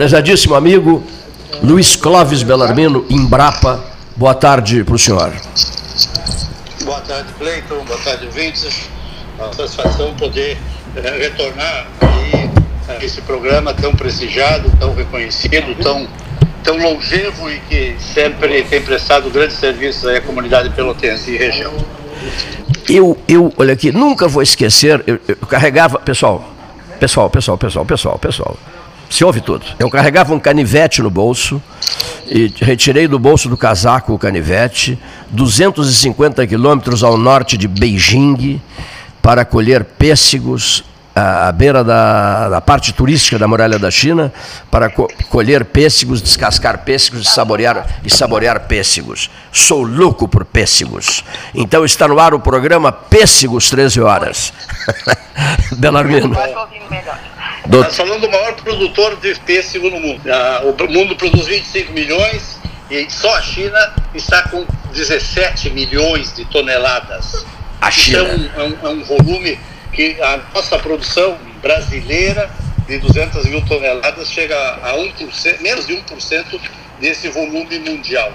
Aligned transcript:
Prezadíssimo 0.00 0.54
amigo 0.54 1.04
Luiz 1.62 1.94
Clóvis 1.94 2.42
Belarmino, 2.42 3.04
Embrapa, 3.10 3.84
boa 4.16 4.32
tarde 4.32 4.82
para 4.82 4.94
o 4.94 4.98
senhor. 4.98 5.30
Boa 6.82 7.00
tarde, 7.02 7.28
Cleiton, 7.38 7.84
boa 7.84 7.98
tarde, 7.98 8.24
ouvintes. 8.24 8.88
Uma 9.38 9.52
satisfação 9.52 10.14
poder 10.14 10.56
é, 10.96 11.18
retornar 11.18 11.86
aí 12.00 12.50
a 12.88 13.04
esse 13.04 13.20
programa 13.20 13.74
tão 13.74 13.94
prestigiado, 13.94 14.72
tão 14.80 14.94
reconhecido, 14.94 15.76
tão, 15.82 16.08
tão 16.64 16.78
longevo 16.78 17.50
e 17.50 17.60
que 17.68 17.94
sempre 18.00 18.62
tem 18.62 18.80
prestado 18.80 19.28
grandes 19.28 19.58
serviços 19.58 20.06
à 20.06 20.18
comunidade 20.22 20.70
pelotense 20.70 21.30
e 21.30 21.36
região. 21.36 21.74
Eu, 22.88 23.18
eu, 23.28 23.52
olha 23.58 23.74
aqui, 23.74 23.92
nunca 23.92 24.26
vou 24.26 24.42
esquecer, 24.42 25.04
eu, 25.06 25.20
eu 25.28 25.36
carregava, 25.46 25.98
pessoal, 25.98 26.42
pessoal, 26.98 27.28
pessoal, 27.28 27.58
pessoal, 27.58 27.84
pessoal, 27.84 28.18
pessoal 28.18 28.56
se 29.10 29.24
ouve 29.24 29.40
tudo. 29.40 29.66
Eu 29.78 29.90
carregava 29.90 30.32
um 30.32 30.38
canivete 30.38 31.02
no 31.02 31.10
bolso 31.10 31.60
e 32.26 32.52
retirei 32.60 33.08
do 33.08 33.18
bolso 33.18 33.48
do 33.48 33.56
casaco 33.56 34.14
o 34.14 34.18
canivete, 34.18 34.96
250 35.30 36.46
quilômetros 36.46 37.02
ao 37.02 37.18
norte 37.18 37.58
de 37.58 37.66
Beijing, 37.66 38.62
para 39.20 39.44
colher 39.44 39.84
pêssegos 39.84 40.84
à 41.14 41.50
beira 41.50 41.82
da, 41.82 42.48
da, 42.48 42.60
parte 42.60 42.92
turística 42.92 43.36
da 43.36 43.48
muralha 43.48 43.78
da 43.78 43.90
China, 43.90 44.32
para 44.70 44.88
co 44.88 45.08
colher 45.28 45.64
pêssegos, 45.64 46.22
descascar 46.22 46.78
pêssegos 46.78 47.22
e 47.22 47.30
saborear, 47.30 47.84
e 48.04 48.08
saborear 48.08 48.60
pêssegos. 48.60 49.28
Sou 49.50 49.82
louco 49.82 50.28
por 50.28 50.44
pêssegos. 50.44 51.24
Então 51.52 51.84
está 51.84 52.06
no 52.06 52.18
ar 52.18 52.32
o 52.32 52.40
programa 52.40 52.92
Pêssegos 52.92 53.68
13 53.70 54.00
horas. 54.00 54.52
Belarmino. 55.76 56.36
Do... 57.70 57.84
Nós 57.84 57.96
falando 57.96 58.22
do 58.22 58.30
maior 58.30 58.54
produtor 58.56 59.16
de 59.20 59.32
pêssego 59.40 59.88
no 59.88 60.00
mundo. 60.00 60.20
Ah, 60.28 60.62
o 60.64 60.92
mundo 60.92 61.14
produz 61.14 61.46
25 61.46 61.92
milhões 61.92 62.58
e 62.90 63.08
só 63.08 63.32
a 63.36 63.40
China 63.40 63.94
está 64.12 64.42
com 64.48 64.66
17 64.92 65.70
milhões 65.70 66.34
de 66.34 66.44
toneladas. 66.46 67.46
A 67.80 67.88
China. 67.88 68.22
Então 68.34 68.60
é 68.60 68.64
um, 68.64 68.86
é 68.86 68.88
um 68.88 69.04
volume 69.04 69.56
que 69.92 70.20
a 70.20 70.40
nossa 70.52 70.80
produção 70.80 71.38
brasileira 71.62 72.50
de 72.88 72.98
200 72.98 73.46
mil 73.46 73.64
toneladas 73.64 74.28
chega 74.28 74.56
a 74.82 74.96
1%, 74.96 75.60
menos 75.60 75.86
de 75.86 75.94
1% 75.94 76.60
desse 77.00 77.28
volume 77.28 77.78
mundial. 77.78 78.32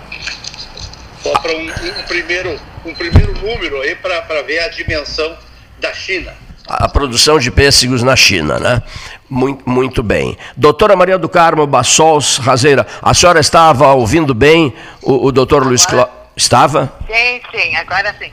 Só 1.21 1.33
para 1.39 1.51
um, 1.51 1.65
um, 1.65 2.03
primeiro, 2.07 2.57
um 2.85 2.93
primeiro 2.93 3.33
número 3.33 3.81
aí 3.81 3.95
para 3.95 4.41
ver 4.43 4.59
a 4.59 4.69
dimensão 4.69 5.37
da 5.77 5.93
China 5.93 6.33
a 6.67 6.89
produção 6.89 7.37
de 7.37 7.51
pêssegos 7.51 8.01
na 8.01 8.15
China, 8.15 8.59
né? 8.59 8.81
Muito, 9.29 9.67
muito 9.67 10.03
bem. 10.03 10.37
Doutora 10.55 10.95
Maria 10.95 11.17
do 11.17 11.27
Carmo 11.27 11.65
Bassols 11.65 12.37
Razeira, 12.37 12.85
a 13.01 13.13
senhora 13.13 13.39
estava 13.39 13.93
ouvindo 13.93 14.33
bem 14.33 14.73
o, 15.01 15.27
o 15.27 15.31
doutor 15.31 15.57
agora, 15.57 15.69
Luiz 15.69 15.85
Cló... 15.85 16.07
Estava? 16.35 16.93
Sim, 17.07 17.41
sim, 17.51 17.75
agora 17.77 18.13
sim. 18.19 18.31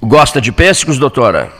Gosta 0.00 0.40
de 0.40 0.52
pêssegos, 0.52 0.98
doutora? 0.98 1.52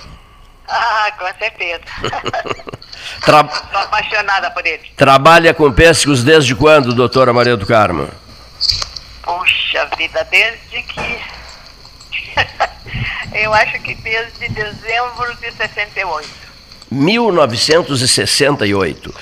Ah, 0.69 1.11
com 1.19 1.27
certeza. 1.39 1.83
Tra... 3.23 3.41
Estou 3.41 3.81
apaixonada 3.81 4.51
por 4.53 4.65
ele. 4.65 4.83
Trabalha 4.97 5.53
com 5.53 5.71
pêssegos 5.73 6.23
desde 6.23 6.55
quando, 6.55 6.95
doutora 6.95 7.33
Maria 7.33 7.57
do 7.57 7.67
Carmo? 7.67 8.09
Puxa 9.23 9.91
vida, 9.97 10.27
desde 10.31 10.83
que 10.83 11.21
Eu 13.33 13.53
acho 13.55 13.81
que 13.81 13.95
desde 13.95 14.49
dezembro 14.49 15.35
de 15.41 15.53
68. 15.53 16.40
1968. 16.91 19.15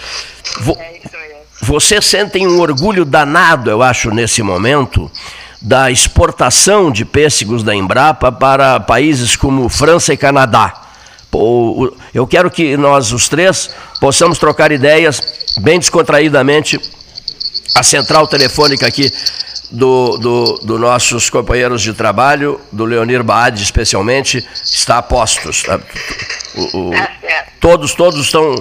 Vo 0.61 0.77
é 0.79 0.99
isso 0.99 1.11
mesmo. 1.13 1.39
Você 1.61 2.01
sente 2.01 2.39
um 2.47 2.61
orgulho 2.61 3.05
danado, 3.05 3.69
eu 3.69 3.83
acho, 3.83 4.11
nesse 4.11 4.43
momento, 4.43 5.11
da 5.61 5.91
exportação 5.91 6.91
de 6.91 7.05
pêssegos 7.05 7.63
da 7.63 7.75
Embrapa 7.75 8.31
para 8.31 8.81
países 8.81 9.37
como 9.37 9.69
França 9.69 10.12
e 10.12 10.17
Canadá. 10.17 10.83
Eu 12.15 12.27
quero 12.27 12.51
que 12.51 12.77
nós, 12.77 13.12
os 13.12 13.28
três, 13.28 13.71
possamos 14.01 14.39
trocar 14.39 14.73
ideias 14.73 15.21
bem 15.61 15.78
descontraídamente. 15.78 16.81
A 17.75 17.83
central 17.83 18.27
telefônica 18.27 18.87
aqui 18.87 19.12
do, 19.71 20.17
do, 20.17 20.59
do, 20.59 20.79
nossos 20.79 21.29
companheiros 21.29 21.83
de 21.83 21.93
trabalho, 21.93 22.61
do 22.73 22.84
Leonir 22.84 23.23
Baade 23.23 23.62
especialmente, 23.62 24.47
está 24.65 24.99
a 24.99 25.03
postos. 25.03 25.62
Tá? 25.62 25.79
O, 26.55 26.89
o, 26.89 26.91
tá 26.91 27.11
todos, 27.61 27.95
todos 27.95 28.21
estão, 28.21 28.55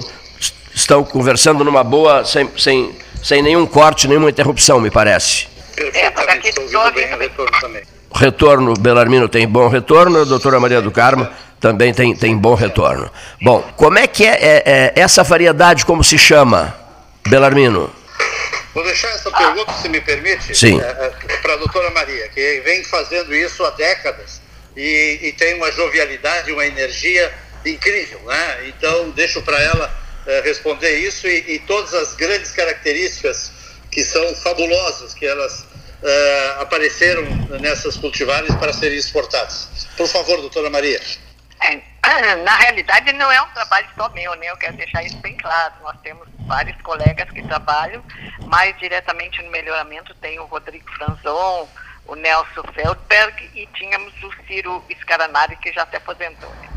estão 0.74 1.04
conversando 1.04 1.64
numa 1.64 1.82
boa, 1.82 2.24
sem, 2.24 2.48
sem, 2.56 2.92
sem 3.22 3.42
nenhum 3.42 3.66
corte, 3.66 4.06
nenhuma 4.06 4.30
interrupção, 4.30 4.80
me 4.80 4.90
parece. 4.90 5.46
É, 5.94 6.06
aqui 6.06 6.48
estou 6.48 6.92
bem 6.92 7.14
o 7.14 7.18
retorno 7.18 7.60
também. 7.60 7.82
Retorno, 8.14 8.74
Belarmino 8.74 9.28
tem 9.28 9.46
bom 9.46 9.68
retorno, 9.68 10.22
a 10.22 10.24
doutora 10.24 10.58
Maria 10.58 10.80
do 10.80 10.90
Carmo 10.90 11.28
também 11.60 11.92
tem, 11.92 12.14
tem 12.14 12.36
bom 12.36 12.54
retorno. 12.54 13.10
Bom, 13.40 13.62
como 13.76 13.98
é 13.98 14.06
que 14.06 14.24
é, 14.24 14.32
é, 14.32 14.62
é 14.64 14.92
essa 14.96 15.22
variedade, 15.22 15.84
como 15.84 16.02
se 16.02 16.18
chama, 16.18 16.74
Belarmino? 17.28 17.97
Vou 18.78 18.86
deixar 18.86 19.08
essa 19.08 19.28
pergunta, 19.32 19.72
se 19.72 19.88
me 19.88 20.00
permite. 20.00 20.54
É, 20.80 21.06
é, 21.06 21.36
para 21.38 21.54
a 21.54 21.56
doutora 21.56 21.90
Maria, 21.90 22.28
que 22.28 22.60
vem 22.60 22.84
fazendo 22.84 23.34
isso 23.34 23.64
há 23.64 23.70
décadas 23.70 24.40
e, 24.76 25.18
e 25.20 25.32
tem 25.32 25.54
uma 25.54 25.72
jovialidade, 25.72 26.52
uma 26.52 26.64
energia 26.64 27.34
incrível. 27.66 28.20
Né? 28.20 28.68
Então, 28.68 29.10
deixo 29.10 29.42
para 29.42 29.60
ela 29.60 29.92
é, 30.24 30.42
responder 30.42 30.96
isso 30.96 31.26
e, 31.26 31.54
e, 31.54 31.58
todas 31.58 31.92
as 31.92 32.14
grandes 32.14 32.52
características 32.52 33.50
que 33.90 34.04
são 34.04 34.32
fabulosas, 34.36 35.12
que 35.12 35.26
elas 35.26 35.66
apareceram 36.60 37.24
nessas 37.60 37.96
cultivares 37.96 38.54
para 38.54 38.72
serem 38.72 38.96
exportadas. 38.96 39.88
Por 39.96 40.06
favor, 40.06 40.40
doutora 40.40 40.70
Maria. 40.70 41.00
Na 42.44 42.56
realidade, 42.56 43.12
não 43.12 43.30
é 43.30 43.40
um 43.42 43.48
trabalho 43.50 43.88
só 43.96 44.08
meu, 44.10 44.34
né? 44.36 44.50
Eu 44.50 44.56
quero 44.56 44.76
deixar 44.76 45.02
isso 45.02 45.16
bem 45.18 45.36
claro. 45.36 45.74
Nós 45.82 45.96
temos 46.00 46.28
vários 46.40 46.80
colegas 46.82 47.30
que 47.30 47.42
trabalham 47.42 48.02
mais 48.46 48.76
diretamente 48.78 49.42
no 49.42 49.50
melhoramento. 49.50 50.14
Tem 50.16 50.38
o 50.38 50.46
Rodrigo 50.46 50.90
Franzon, 50.92 51.68
o 52.06 52.14
Nelson 52.14 52.62
Feldberg 52.74 53.50
e 53.54 53.66
tínhamos 53.68 54.12
o 54.22 54.32
Ciro 54.46 54.82
Scaranari, 55.00 55.56
que 55.56 55.72
já 55.72 55.86
se 55.86 55.96
aposentou. 55.96 56.50
Né? 56.50 56.68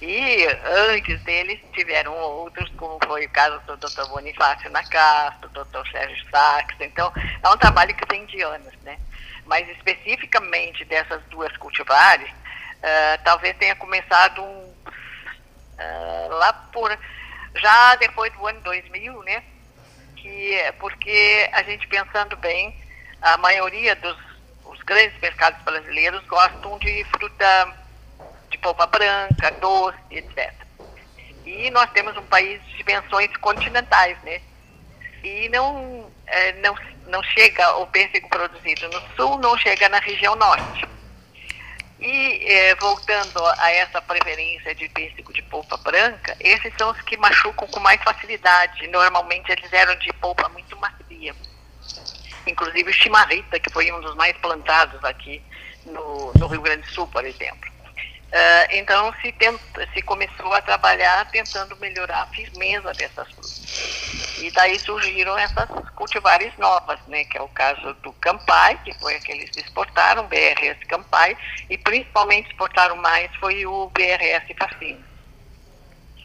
E 0.00 0.46
antes 0.90 1.20
deles 1.22 1.60
tiveram 1.72 2.14
outros, 2.14 2.70
como 2.76 2.98
foi 3.04 3.26
o 3.26 3.30
caso 3.30 3.60
do 3.66 3.76
Dr. 3.76 4.08
Bonifácio 4.08 4.70
Nacastro, 4.70 5.48
do 5.50 5.64
Dr. 5.64 5.90
Sérgio 5.90 6.30
Sachs. 6.30 6.76
Então, 6.80 7.12
é 7.42 7.48
um 7.48 7.56
trabalho 7.56 7.94
que 7.94 8.06
vem 8.08 8.24
de 8.26 8.40
anos, 8.42 8.72
né? 8.84 8.96
Mas 9.44 9.68
especificamente 9.70 10.84
dessas 10.84 11.20
duas 11.24 11.54
cultivares, 11.56 12.30
uh, 12.30 13.22
talvez 13.24 13.56
tenha 13.56 13.74
começado 13.74 14.42
um, 14.42 14.72
uh, 15.78 16.28
lá 16.34 16.52
por 16.72 16.96
já 17.56 17.94
depois 17.96 18.32
do 18.32 18.46
ano 18.46 18.60
2000, 18.60 19.22
né? 19.22 19.42
Que, 20.16 20.74
porque 20.78 21.48
a 21.52 21.62
gente 21.62 21.86
pensando 21.86 22.36
bem, 22.36 22.74
a 23.22 23.36
maioria 23.38 23.94
dos 23.96 24.28
os 24.64 24.82
grandes 24.82 25.18
mercados 25.20 25.62
brasileiros 25.62 26.24
gostam 26.26 26.78
de 26.78 27.04
fruta 27.04 27.74
de 28.50 28.58
polpa 28.58 28.86
branca, 28.86 29.50
doce, 29.60 29.98
etc. 30.10 30.52
E 31.44 31.70
nós 31.70 31.90
temos 31.90 32.16
um 32.16 32.22
país 32.24 32.62
de 32.66 32.76
dimensões 32.76 33.34
continentais, 33.38 34.18
né? 34.22 34.40
E 35.24 35.48
não, 35.48 36.10
é, 36.26 36.52
não, 36.60 36.74
não 37.06 37.22
chega 37.22 37.76
o 37.78 37.86
pêssego 37.86 38.28
produzido 38.28 38.88
no 38.88 39.00
sul, 39.16 39.38
não 39.38 39.56
chega 39.58 39.88
na 39.88 39.98
região 39.98 40.36
norte. 40.36 40.86
E 42.00 42.46
eh, 42.46 42.74
voltando 42.76 43.44
a 43.44 43.70
essa 43.72 44.00
preferência 44.00 44.74
de 44.74 44.88
pêssego 44.88 45.32
de 45.32 45.42
polpa 45.42 45.76
branca, 45.78 46.36
esses 46.38 46.72
são 46.78 46.90
os 46.90 47.00
que 47.02 47.16
machucam 47.16 47.66
com 47.66 47.80
mais 47.80 48.00
facilidade. 48.02 48.86
Normalmente 48.88 49.50
eles 49.50 49.72
eram 49.72 49.96
de 49.96 50.12
polpa 50.14 50.48
muito 50.48 50.76
macia. 50.78 51.34
Inclusive 52.46 52.88
o 52.88 52.92
chimarrita, 52.92 53.58
que 53.58 53.70
foi 53.70 53.90
um 53.92 54.00
dos 54.00 54.14
mais 54.14 54.36
plantados 54.38 55.04
aqui 55.04 55.42
no, 55.84 56.32
no 56.34 56.46
Rio 56.46 56.62
Grande 56.62 56.82
do 56.82 56.92
Sul, 56.92 57.06
por 57.08 57.24
exemplo. 57.24 57.68
Uh, 58.28 58.68
então 58.72 59.10
se, 59.22 59.32
tenta, 59.32 59.88
se 59.94 60.02
começou 60.02 60.52
a 60.52 60.60
trabalhar 60.60 61.24
tentando 61.30 61.74
melhorar 61.76 62.22
a 62.22 62.26
firmeza 62.26 62.92
dessas 62.92 63.26
frutas. 63.28 64.38
E 64.42 64.50
daí 64.50 64.78
surgiram 64.78 65.36
essas 65.38 65.66
cultivares 65.96 66.52
novas, 66.58 67.00
né, 67.06 67.24
que 67.24 67.38
é 67.38 67.40
o 67.40 67.48
caso 67.48 67.94
do 67.94 68.12
Campai, 68.14 68.78
que 68.84 68.92
foi 68.98 69.14
aqueles 69.16 69.48
que 69.48 69.60
exportaram, 69.60 70.26
BRS 70.26 70.78
Campai, 70.86 71.38
e 71.70 71.78
principalmente 71.78 72.50
exportaram 72.50 72.96
mais 72.96 73.34
foi 73.36 73.64
o 73.64 73.90
BRS 73.90 74.54
Facínio. 74.58 75.04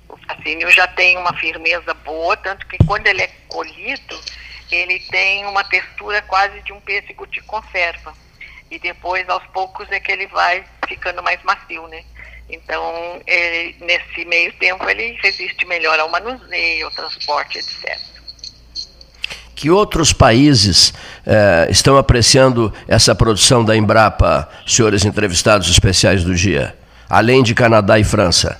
O 0.10 0.18
Facínio 0.28 0.70
já 0.72 0.88
tem 0.88 1.18
uma 1.18 1.34
firmeza 1.38 1.94
boa, 1.94 2.36
tanto 2.36 2.68
que 2.68 2.78
quando 2.86 3.08
ele 3.08 3.22
é 3.22 3.28
colhido, 3.48 4.22
ele 4.70 5.00
tem 5.00 5.46
uma 5.46 5.64
textura 5.64 6.22
quase 6.24 6.60
de 6.64 6.74
um 6.74 6.82
pêssego 6.82 7.26
de 7.28 7.42
conserva 7.42 8.14
e 8.70 8.80
depois 8.80 9.28
aos 9.30 9.46
poucos 9.48 9.90
é 9.92 10.00
que 10.00 10.12
ele 10.12 10.28
vai 10.28 10.66
ficando 10.88 11.22
mais 11.24 11.42
macio, 11.44 11.88
né? 11.88 12.04
Então, 12.50 13.22
ele, 13.26 13.76
nesse 13.82 14.26
meio 14.26 14.52
tempo, 14.54 14.88
ele 14.90 15.18
resiste 15.22 15.66
melhor 15.66 16.00
ao 16.00 16.10
manuseio, 16.10 16.86
ao 16.86 16.92
transporte, 16.92 17.58
etc. 17.58 17.98
Que 19.56 19.70
outros 19.70 20.12
países 20.12 20.94
eh, 21.26 21.68
estão 21.70 21.98
apreciando 21.98 22.74
essa 22.88 23.16
produção 23.16 23.64
da 23.64 23.76
Embrapa, 23.76 24.50
senhores 24.68 25.06
entrevistados 25.06 25.70
especiais 25.70 26.24
do 26.24 26.36
dia, 26.36 26.78
além 27.10 27.42
de 27.42 27.56
Canadá 27.56 27.98
e 27.98 28.04
França? 28.04 28.60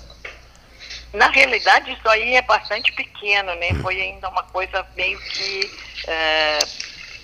Na 1.14 1.30
realidade, 1.30 1.92
isso 1.92 2.08
aí 2.10 2.36
é 2.36 2.42
bastante 2.42 2.92
pequeno, 2.94 3.54
né? 3.56 3.74
Foi 3.82 4.00
ainda 4.02 4.30
uma 4.30 4.44
coisa 4.44 4.86
meio 4.96 5.20
que, 5.20 5.72
eh, 6.08 6.60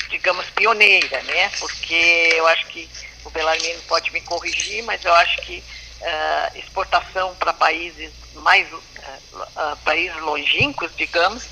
digamos, 0.09 0.45
pioneira, 0.51 1.23
né? 1.23 1.49
Porque 1.59 2.33
eu 2.37 2.45
acho 2.47 2.67
que 2.67 2.87
o 3.29 3.31
Belarmino 3.31 3.79
pode 3.87 4.11
me 4.11 4.21
corrigir, 4.21 4.83
mas 4.83 5.03
eu 5.05 5.13
acho 5.13 5.41
que 5.43 5.63
uh, 6.01 6.57
exportação 6.57 7.35
para 7.35 7.53
países 7.53 8.11
mais 8.35 8.71
uh, 8.71 8.75
uh, 8.75 9.77
países 9.85 10.17
longínquos, 10.21 10.91
digamos, 10.95 11.47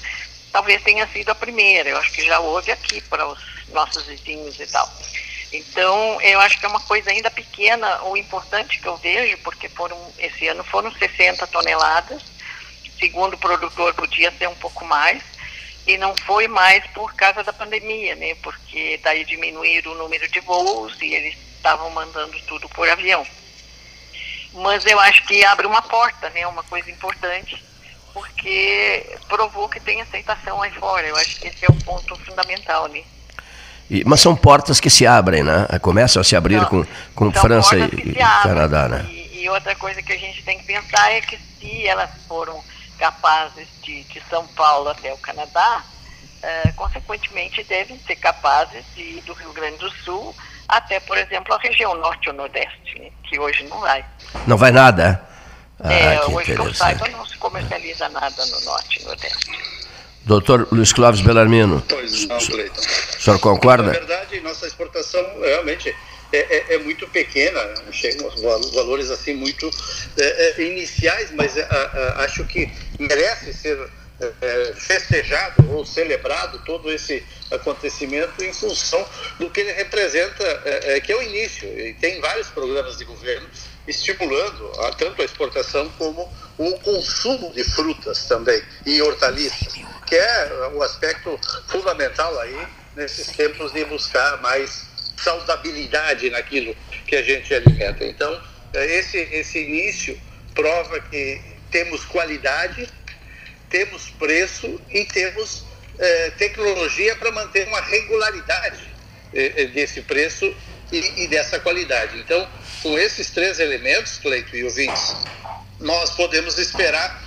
talvez 0.52 0.82
tenha 0.84 1.08
sido 1.08 1.30
a 1.30 1.36
primeira. 1.36 1.90
Eu 1.90 1.98
acho 1.98 2.12
que 2.12 2.26
já 2.26 2.40
houve 2.40 2.72
aqui 2.72 3.00
para 3.02 3.28
os 3.28 3.40
nossos 3.70 4.06
vizinhos 4.06 4.60
e 4.60 4.68
tal. 4.68 4.92
Então, 5.54 6.22
eu 6.22 6.40
acho 6.42 6.60
que 6.60 6.66
é 6.66 6.70
uma 6.70 6.82
coisa 6.82 7.10
ainda 7.10 7.32
pequena. 7.32 8.04
O 8.04 8.18
importante 8.18 8.80
que 8.80 8.88
eu 8.88 8.98
vejo, 8.98 9.38
porque 9.40 9.70
foram 9.70 9.98
esse 10.18 10.48
ano 10.48 10.64
foram 10.64 10.92
60 10.92 11.46
toneladas, 11.48 12.22
segundo 13.00 13.36
o 13.36 13.38
produtor 13.38 13.94
podia 13.94 14.32
ser 14.32 14.50
um 14.50 14.56
pouco 14.56 14.84
mais, 14.84 15.22
e 15.86 15.98
não 15.98 16.14
foi 16.26 16.50
mais 16.50 16.86
por 16.88 17.14
causa 17.14 17.44
da 17.44 17.54
pandemia, 17.54 18.16
né? 18.16 18.36
Porque 18.42 19.00
daí 19.02 19.24
diminuíram 19.24 19.94
o 19.94 19.96
número 19.96 20.28
de 20.28 20.42
voos 20.42 20.98
e 21.02 21.14
eles 21.14 21.47
estavam 21.58 21.90
mandando 21.92 22.40
tudo 22.48 22.70
por 22.70 22.88
avião 22.90 23.26
mas 24.58 24.86
eu 24.86 25.00
acho 25.00 25.24
que 25.26 25.44
abre 25.46 25.68
uma 25.68 25.82
porta, 25.82 26.30
né? 26.32 26.46
Uma 26.48 26.64
coisa 26.64 26.90
importante, 26.90 27.64
porque 28.14 29.18
provou 29.28 29.70
que 29.70 29.80
tem 29.80 30.02
aceitação 30.02 30.62
aí 30.62 30.72
fora. 30.72 31.06
Eu 31.08 31.16
acho 31.16 31.40
que 31.40 31.48
esse 31.48 31.66
é 31.66 31.68
o 31.70 31.84
ponto 31.84 32.16
fundamental, 32.18 32.88
né? 32.88 33.04
E, 33.90 34.04
mas 34.04 34.20
são 34.20 34.36
portas 34.36 34.80
que 34.80 34.90
se 34.90 35.06
abrem, 35.06 35.44
né? 35.44 35.68
Começam 35.82 36.22
a 36.22 36.24
se 36.24 36.36
abrir 36.36 36.66
com, 36.66 36.86
com 37.16 37.32
França 37.32 37.78
e, 37.78 37.84
e 37.84 38.16
Canadá, 38.16 38.90
né? 38.90 39.06
E, 39.10 39.44
e, 39.44 39.50
outra 39.50 39.76
coisa 39.76 40.02
que 40.02 40.12
a 40.12 40.18
gente 40.18 40.44
tem 40.44 40.58
que 40.58 40.66
pensar 40.66 41.12
é 41.12 41.22
que 41.22 41.38
se 41.38 41.88
elas 41.88 42.10
foram 42.28 42.62
capazes 42.98 43.68
de, 43.84 44.04
de 44.04 44.22
São 44.30 44.46
Paulo 44.48 44.90
até 44.90 45.14
o 45.14 45.18
Canadá, 45.20 45.84
uh, 45.84 46.74
consequentemente 46.74 47.64
devem 47.64 47.98
ser 48.06 48.16
capazes 48.16 48.84
de 48.96 49.02
ir 49.02 49.22
do 49.22 49.34
Rio 49.34 49.54
Grande 49.54 49.78
do 49.78 49.92
Sul 50.04 50.36
até, 50.68 51.00
por 51.00 51.18
exemplo, 51.18 51.54
a 51.54 51.58
região 51.58 51.96
norte 51.96 52.30
ou 52.30 52.36
nordeste, 52.36 53.12
que 53.24 53.40
hoje 53.40 53.64
não 53.66 53.80
vai. 53.80 54.06
Não 54.46 54.58
vai 54.58 54.72
nada? 54.72 55.22
Ah, 55.80 55.94
é, 55.94 56.18
que 56.18 56.32
hoje 56.32 56.56
que 56.56 56.60
eu 56.60 56.74
saiba 56.74 57.08
não 57.10 57.26
se 57.26 57.38
comercializa 57.38 58.10
nada 58.10 58.46
no 58.46 58.60
norte 58.62 59.02
e 59.02 59.06
nordeste. 59.06 59.52
Doutor 60.26 60.68
Luiz 60.72 60.92
Clóvis 60.92 61.22
Belarmino. 61.22 61.82
Pois 61.88 62.28
não, 62.28 62.38
Cleiton. 62.38 62.82
O 62.82 63.22
senhor 63.22 63.40
concorda? 63.40 63.84
Na 63.84 63.92
verdade, 63.92 64.42
nossa 64.42 64.68
exportação 64.68 65.24
realmente 65.40 65.96
é, 66.34 66.38
é, 66.38 66.76
é 66.76 66.78
muito 66.80 67.08
pequena, 67.08 67.62
chegam 67.92 68.30
valores 68.74 69.10
assim 69.10 69.34
muito 69.34 69.70
é, 70.18 70.62
é, 70.62 70.62
iniciais, 70.62 71.32
mas 71.32 71.56
é, 71.56 71.66
acho 72.18 72.44
que 72.46 72.70
merece 73.00 73.54
ser 73.54 73.78
é, 74.20 74.74
festejado 74.76 75.72
ou 75.72 75.86
celebrado 75.86 76.60
todo 76.66 76.92
esse 76.92 77.24
acontecimento 77.52 78.44
em 78.44 78.52
função 78.52 79.06
do 79.40 79.50
que 79.50 79.60
ele 79.60 79.72
representa, 79.74 80.44
é, 80.66 80.96
é, 80.96 81.00
que 81.00 81.12
é 81.12 81.16
o 81.16 81.22
início. 81.22 81.68
E 81.68 81.94
tem 81.96 82.20
vários 82.20 82.48
programas 82.50 82.98
de 82.98 83.06
governo 83.06 83.48
estimulando 83.88 84.72
a, 84.82 84.92
tanto 84.92 85.22
a 85.22 85.26
exportação 85.26 85.90
como 85.98 86.30
o 86.58 86.80
consumo 86.80 87.54
de 87.54 87.64
frutas 87.64 88.26
também 88.26 88.62
e 88.86 89.02
hortaliças, 89.02 89.74
que 90.06 90.16
é 90.16 90.70
o 90.74 90.82
aspecto 90.82 91.40
fundamental 91.68 92.38
aí 92.40 92.68
nesses 92.96 93.28
tempos 93.28 93.72
de 93.72 93.86
buscar 93.86 94.42
mais 94.42 94.86
saudabilidade 95.18 96.30
naquilo 96.30 96.76
que 97.06 97.16
a 97.16 97.22
gente 97.22 97.54
alimenta. 97.54 98.04
Então, 98.06 98.42
é, 98.74 98.98
esse, 98.98 99.18
esse 99.18 99.60
início 99.60 100.20
prova 100.54 101.00
que 101.00 101.40
temos 101.70 102.04
qualidade 102.06 102.90
temos 103.70 104.10
preço 104.12 104.80
e 104.90 105.06
temos 105.06 105.64
eh, 106.00 106.32
tecnologia 106.38 107.16
para 107.16 107.32
manter 107.32 107.68
uma 107.68 107.82
regularidade 107.82 108.84
eh, 109.34 109.66
desse 109.66 110.02
preço 110.02 110.54
e, 110.92 111.24
e, 111.24 111.28
dessa 111.28 111.60
qualidade. 111.60 112.18
Então, 112.20 112.48
com 112.82 112.98
esses 112.98 113.30
três 113.32 113.60
elementos, 113.60 114.18
Cleito 114.18 114.56
e 114.56 114.64
ouvintes, 114.64 115.16
nós 115.80 116.12
podemos 116.12 116.58
esperar 116.58 117.26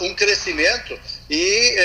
um 0.00 0.14
crescimento 0.14 0.98
e 1.28 1.76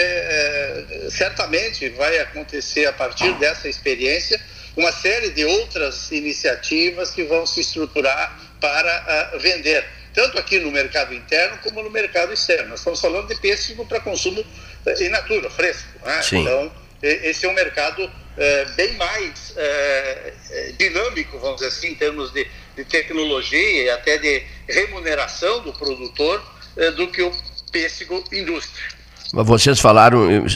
certamente 1.12 1.90
vai 1.90 2.18
acontecer 2.20 2.86
a 2.86 2.94
partir 2.94 3.34
dessa 3.34 3.68
experiência 3.68 4.40
uma 4.78 4.94
série 4.94 5.32
de 5.32 5.44
outras 5.44 6.10
iniciativas 6.10 7.12
que 7.12 7.24
vão 7.26 7.46
se 7.46 7.60
estruturar 7.60 8.40
para 8.62 9.38
vender 9.40 9.86
tanto 10.18 10.40
aqui 10.40 10.60
no 10.60 10.72
mercado 10.72 11.14
interno 11.14 11.60
como 11.62 11.84
no 11.84 11.92
mercado 11.92 12.34
externo. 12.34 12.70
Nós 12.70 12.80
estamos 12.80 13.00
falando 13.00 13.28
de 13.28 13.36
pêssego 13.36 13.86
para 13.86 14.00
consumo 14.00 14.44
eh, 14.88 15.06
in 15.06 15.10
natura, 15.10 15.48
fresco. 15.52 15.88
Né? 16.04 16.22
Então, 16.34 16.72
esse 17.04 17.46
é 17.46 17.50
um 17.50 17.54
mercado 17.54 18.10
é, 18.36 18.66
bem 18.76 18.96
mais 18.96 19.54
é, 19.56 20.34
dinâmico, 20.80 21.38
vamos 21.38 21.58
dizer 21.58 21.68
assim, 21.68 21.90
em 21.90 21.96
termos 21.96 22.34
de, 22.34 22.48
de, 22.76 22.84
tecnologia 22.86 23.84
e 23.84 23.90
até 23.92 24.18
de 24.18 24.44
remuneração 24.68 25.62
do 25.62 25.72
produtor 25.72 26.44
é, 26.76 26.90
do 26.90 27.08
que 27.10 27.22
o 27.22 27.32
pêssego 27.72 28.24
indústria. 28.32 28.88
Vocês 29.32 29.80
falaram 29.80 30.48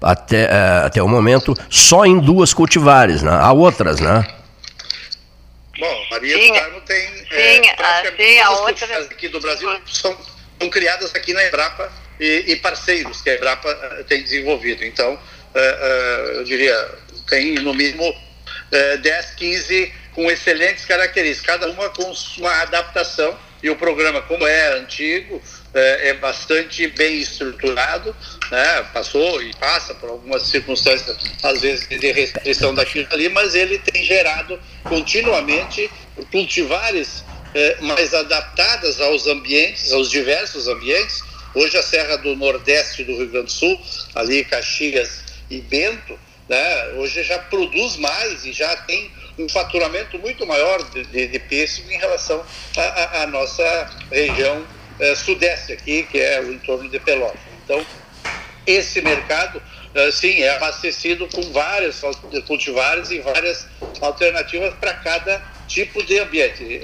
até, 0.00 0.48
até 0.84 1.02
o 1.02 1.08
momento 1.08 1.52
só 1.68 2.06
em 2.06 2.20
duas 2.20 2.54
cultivares, 2.54 3.22
né? 3.22 3.32
Há 3.32 3.50
outras, 3.50 3.98
né? 3.98 4.24
Bom, 5.80 6.06
Maria 6.10 6.36
sim, 6.36 6.48
do 6.48 6.54
Carmo 6.60 6.80
tem 6.82 7.08
sim, 7.08 7.24
é, 7.30 7.74
praticamente 7.74 8.22
a, 8.22 8.26
sim, 8.26 8.38
a 8.38 8.50
outra... 8.50 8.98
aqui 8.98 9.28
do 9.28 9.40
Brasil 9.40 9.80
são, 9.86 10.16
são 10.60 10.68
criadas 10.68 11.14
aqui 11.14 11.32
na 11.32 11.42
Embrapa 11.46 11.90
e, 12.20 12.44
e, 12.48 12.56
parceiros 12.56 13.22
que 13.22 13.30
a 13.30 13.36
Embrapa 13.36 13.70
eh, 13.70 14.04
tem 14.06 14.22
desenvolvido. 14.22 14.84
Então, 14.84 15.14
uh, 15.14 15.18
uh, 15.58 16.32
eu 16.36 16.44
diria, 16.44 16.94
tem 17.30 17.54
no 17.54 17.72
mínimo 17.72 18.10
uh, 18.10 18.98
10, 18.98 19.30
15 19.36 19.94
com 20.12 20.30
excelentes 20.30 20.84
características, 20.84 21.46
cada 21.46 21.70
uma 21.70 21.88
com 21.88 22.12
uma 22.36 22.60
adaptação 22.60 23.38
e 23.62 23.68
o 23.68 23.76
programa, 23.76 24.22
como 24.22 24.46
é 24.46 24.78
antigo, 24.78 25.40
é, 25.74 26.08
é 26.08 26.14
bastante 26.14 26.86
bem 26.88 27.18
estruturado, 27.18 28.14
né? 28.50 28.86
passou 28.92 29.42
e 29.42 29.54
passa 29.54 29.94
por 29.94 30.08
algumas 30.08 30.42
circunstâncias, 30.44 31.16
às 31.42 31.60
vezes, 31.60 31.86
de 31.88 32.12
restrição 32.12 32.74
daquilo 32.74 33.06
ali, 33.10 33.28
mas 33.28 33.54
ele 33.54 33.78
tem 33.78 34.02
gerado 34.02 34.58
continuamente 34.84 35.90
cultivares 36.30 37.24
é, 37.54 37.80
mais 37.80 38.14
adaptadas 38.14 39.00
aos 39.00 39.26
ambientes, 39.26 39.92
aos 39.92 40.10
diversos 40.10 40.66
ambientes. 40.66 41.22
Hoje 41.54 41.76
a 41.76 41.82
Serra 41.82 42.16
do 42.16 42.36
Nordeste 42.36 43.04
do 43.04 43.16
Rio 43.16 43.28
Grande 43.28 43.46
do 43.46 43.52
Sul, 43.52 43.80
ali 44.14 44.44
Caxias 44.44 45.24
e 45.50 45.60
Bento, 45.60 46.18
né? 46.50 46.88
hoje 46.96 47.22
já 47.22 47.38
produz 47.38 47.96
mais 47.96 48.44
e 48.44 48.52
já 48.52 48.74
tem 48.78 49.08
um 49.38 49.48
faturamento 49.48 50.18
muito 50.18 50.44
maior 50.44 50.82
de, 50.90 51.04
de, 51.04 51.28
de 51.28 51.38
pêssego 51.38 51.88
em 51.92 51.96
relação 51.96 52.44
à 53.14 53.24
nossa 53.28 53.88
região 54.10 54.66
é, 54.98 55.14
sudeste 55.14 55.72
aqui, 55.72 56.02
que 56.02 56.18
é 56.18 56.40
o 56.40 56.52
entorno 56.52 56.88
de 56.88 56.98
Pelotas. 56.98 57.40
Então, 57.64 57.86
esse 58.66 59.00
mercado, 59.00 59.62
é, 59.94 60.10
sim, 60.10 60.42
é 60.42 60.50
abastecido 60.56 61.28
com 61.28 61.40
vários 61.52 62.02
cultivares 62.48 63.12
e 63.12 63.20
várias 63.20 63.66
alternativas 64.00 64.74
para 64.74 64.94
cada 64.94 65.40
tipo 65.68 66.02
de 66.02 66.18
ambiente. 66.18 66.80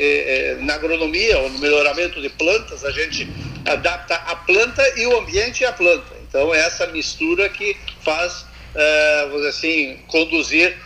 Na 0.60 0.74
agronomia, 0.74 1.38
ou 1.40 1.50
no 1.50 1.58
melhoramento 1.58 2.22
de 2.22 2.28
plantas, 2.28 2.84
a 2.84 2.92
gente 2.92 3.28
adapta 3.66 4.14
a 4.14 4.36
planta 4.36 4.82
e 4.96 5.06
o 5.06 5.18
ambiente 5.18 5.64
à 5.64 5.72
planta. 5.72 6.14
Então, 6.28 6.54
é 6.54 6.60
essa 6.60 6.86
mistura 6.86 7.48
que 7.48 7.76
faz, 8.02 8.45
vamos 9.28 9.38
dizer 9.38 9.48
assim, 9.48 9.98
conduzir 10.08 10.76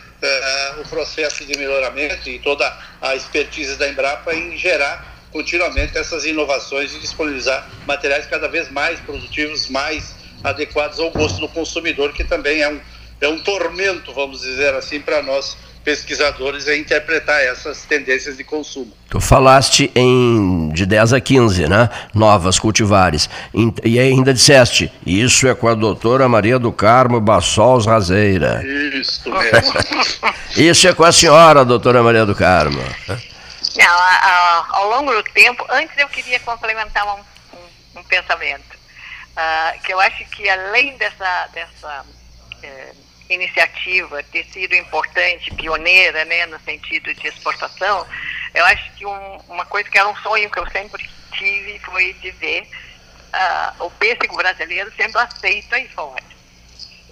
o 0.79 0.83
processo 0.87 1.45
de 1.45 1.57
melhoramento 1.57 2.29
e 2.29 2.39
toda 2.39 2.71
a 3.01 3.15
expertise 3.15 3.75
da 3.77 3.89
Embrapa 3.89 4.33
em 4.33 4.57
gerar 4.57 5.11
continuamente 5.31 5.97
essas 5.97 6.25
inovações 6.25 6.93
e 6.93 6.99
disponibilizar 6.99 7.67
materiais 7.87 8.25
cada 8.27 8.47
vez 8.47 8.69
mais 8.69 8.99
produtivos, 8.99 9.69
mais 9.69 10.15
adequados 10.43 10.99
ao 10.99 11.09
gosto 11.11 11.39
do 11.39 11.47
consumidor, 11.49 12.13
que 12.13 12.23
também 12.23 12.61
é 12.61 12.69
um, 12.69 12.81
é 13.21 13.27
um 13.27 13.39
tormento, 13.39 14.13
vamos 14.13 14.41
dizer 14.41 14.73
assim, 14.75 14.99
para 14.99 15.21
nós 15.23 15.57
pesquisadores 15.83 16.67
é 16.67 16.77
interpretar 16.77 17.41
essas 17.41 17.83
tendências 17.83 18.37
de 18.37 18.43
consumo. 18.43 18.91
Tu 19.09 19.19
falaste 19.19 19.91
em 19.95 20.69
de 20.69 20.85
10 20.85 21.13
a 21.13 21.19
15, 21.19 21.67
né? 21.67 21.89
Novas 22.13 22.59
cultivares. 22.59 23.29
E 23.83 23.99
ainda 23.99 24.33
disseste, 24.33 24.91
isso 25.05 25.47
é 25.47 25.55
com 25.55 25.67
a 25.67 25.75
doutora 25.75 26.27
Maria 26.29 26.57
do 26.57 26.71
Carmo 26.71 27.19
Bassols 27.19 27.85
Razeira. 27.85 28.63
Isso 28.93 29.29
mesmo. 29.31 29.73
isso 30.55 30.87
é 30.87 30.93
com 30.93 31.03
a 31.03 31.11
senhora, 31.11 31.65
doutora 31.65 32.01
Maria 32.01 32.25
do 32.25 32.35
Carmo. 32.35 32.81
Não, 33.75 33.85
a, 33.85 34.15
a, 34.23 34.65
ao 34.71 34.89
longo 34.89 35.13
do 35.13 35.23
tempo, 35.23 35.65
antes 35.69 35.97
eu 35.97 36.07
queria 36.07 36.39
complementar 36.39 37.05
um, 37.05 37.19
um, 37.57 37.99
um 37.99 38.03
pensamento. 38.03 38.79
Uh, 39.31 39.81
que 39.83 39.93
eu 39.93 39.99
acho 39.99 40.25
que 40.25 40.47
além 40.49 40.97
dessa, 40.97 41.47
dessa 41.53 42.05
é, 42.61 42.91
iniciativa 43.33 44.23
ter 44.23 44.45
sido 44.45 44.75
importante, 44.75 45.53
pioneira, 45.55 46.25
né, 46.25 46.45
no 46.45 46.59
sentido 46.59 47.13
de 47.13 47.27
exportação, 47.27 48.05
eu 48.53 48.65
acho 48.65 48.91
que 48.93 49.05
um, 49.05 49.37
uma 49.47 49.65
coisa 49.65 49.89
que 49.89 49.97
era 49.97 50.07
um 50.07 50.15
sonho 50.17 50.49
que 50.49 50.59
eu 50.59 50.69
sempre 50.71 51.09
tive 51.31 51.79
foi 51.79 52.13
de 52.13 52.31
ver 52.31 52.67
uh, 53.33 53.85
o 53.85 53.91
pêssego 53.91 54.35
brasileiro 54.35 54.91
sendo 54.95 55.17
aceito 55.17 55.73
aí 55.73 55.87
fora. 55.89 56.23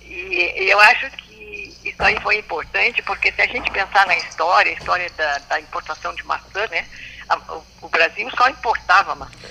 E, 0.01 0.63
e, 0.63 0.69
eu 0.69 0.79
acho 0.79 1.09
que 1.11 1.77
isso 1.83 2.03
aí 2.03 2.19
foi 2.21 2.37
importante, 2.37 3.01
porque 3.03 3.31
se 3.31 3.41
a 3.41 3.47
gente 3.47 3.71
pensar 3.71 4.05
na 4.07 4.17
história, 4.17 4.71
a 4.71 4.75
história 4.75 5.09
da, 5.11 5.37
da 5.37 5.59
importação 5.59 6.13
de 6.15 6.23
maçã, 6.23 6.67
né, 6.67 6.85
a, 7.29 7.37
o, 7.53 7.65
o 7.83 7.89
Brasil 7.89 8.29
só 8.35 8.49
importava 8.49 9.15
maçã. 9.15 9.49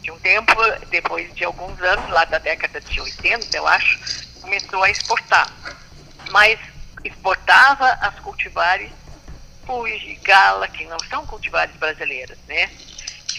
De 0.00 0.10
um 0.12 0.18
tempo, 0.20 0.54
depois 0.88 1.34
de 1.34 1.44
alguns 1.44 1.80
anos, 1.82 2.08
lá 2.10 2.24
da 2.24 2.38
década 2.38 2.80
de 2.80 3.00
80, 3.00 3.56
eu 3.56 3.66
acho, 3.66 3.98
começou 4.40 4.82
a 4.84 4.90
exportar. 4.90 5.50
Mas 6.30 6.58
exportava 7.04 7.88
as 8.00 8.18
cultivares 8.20 8.90
Fuji, 9.66 10.14
Gala, 10.22 10.68
que 10.68 10.84
não 10.84 10.98
são 11.10 11.26
cultivares 11.26 11.74
brasileiras, 11.76 12.38
né? 12.46 12.70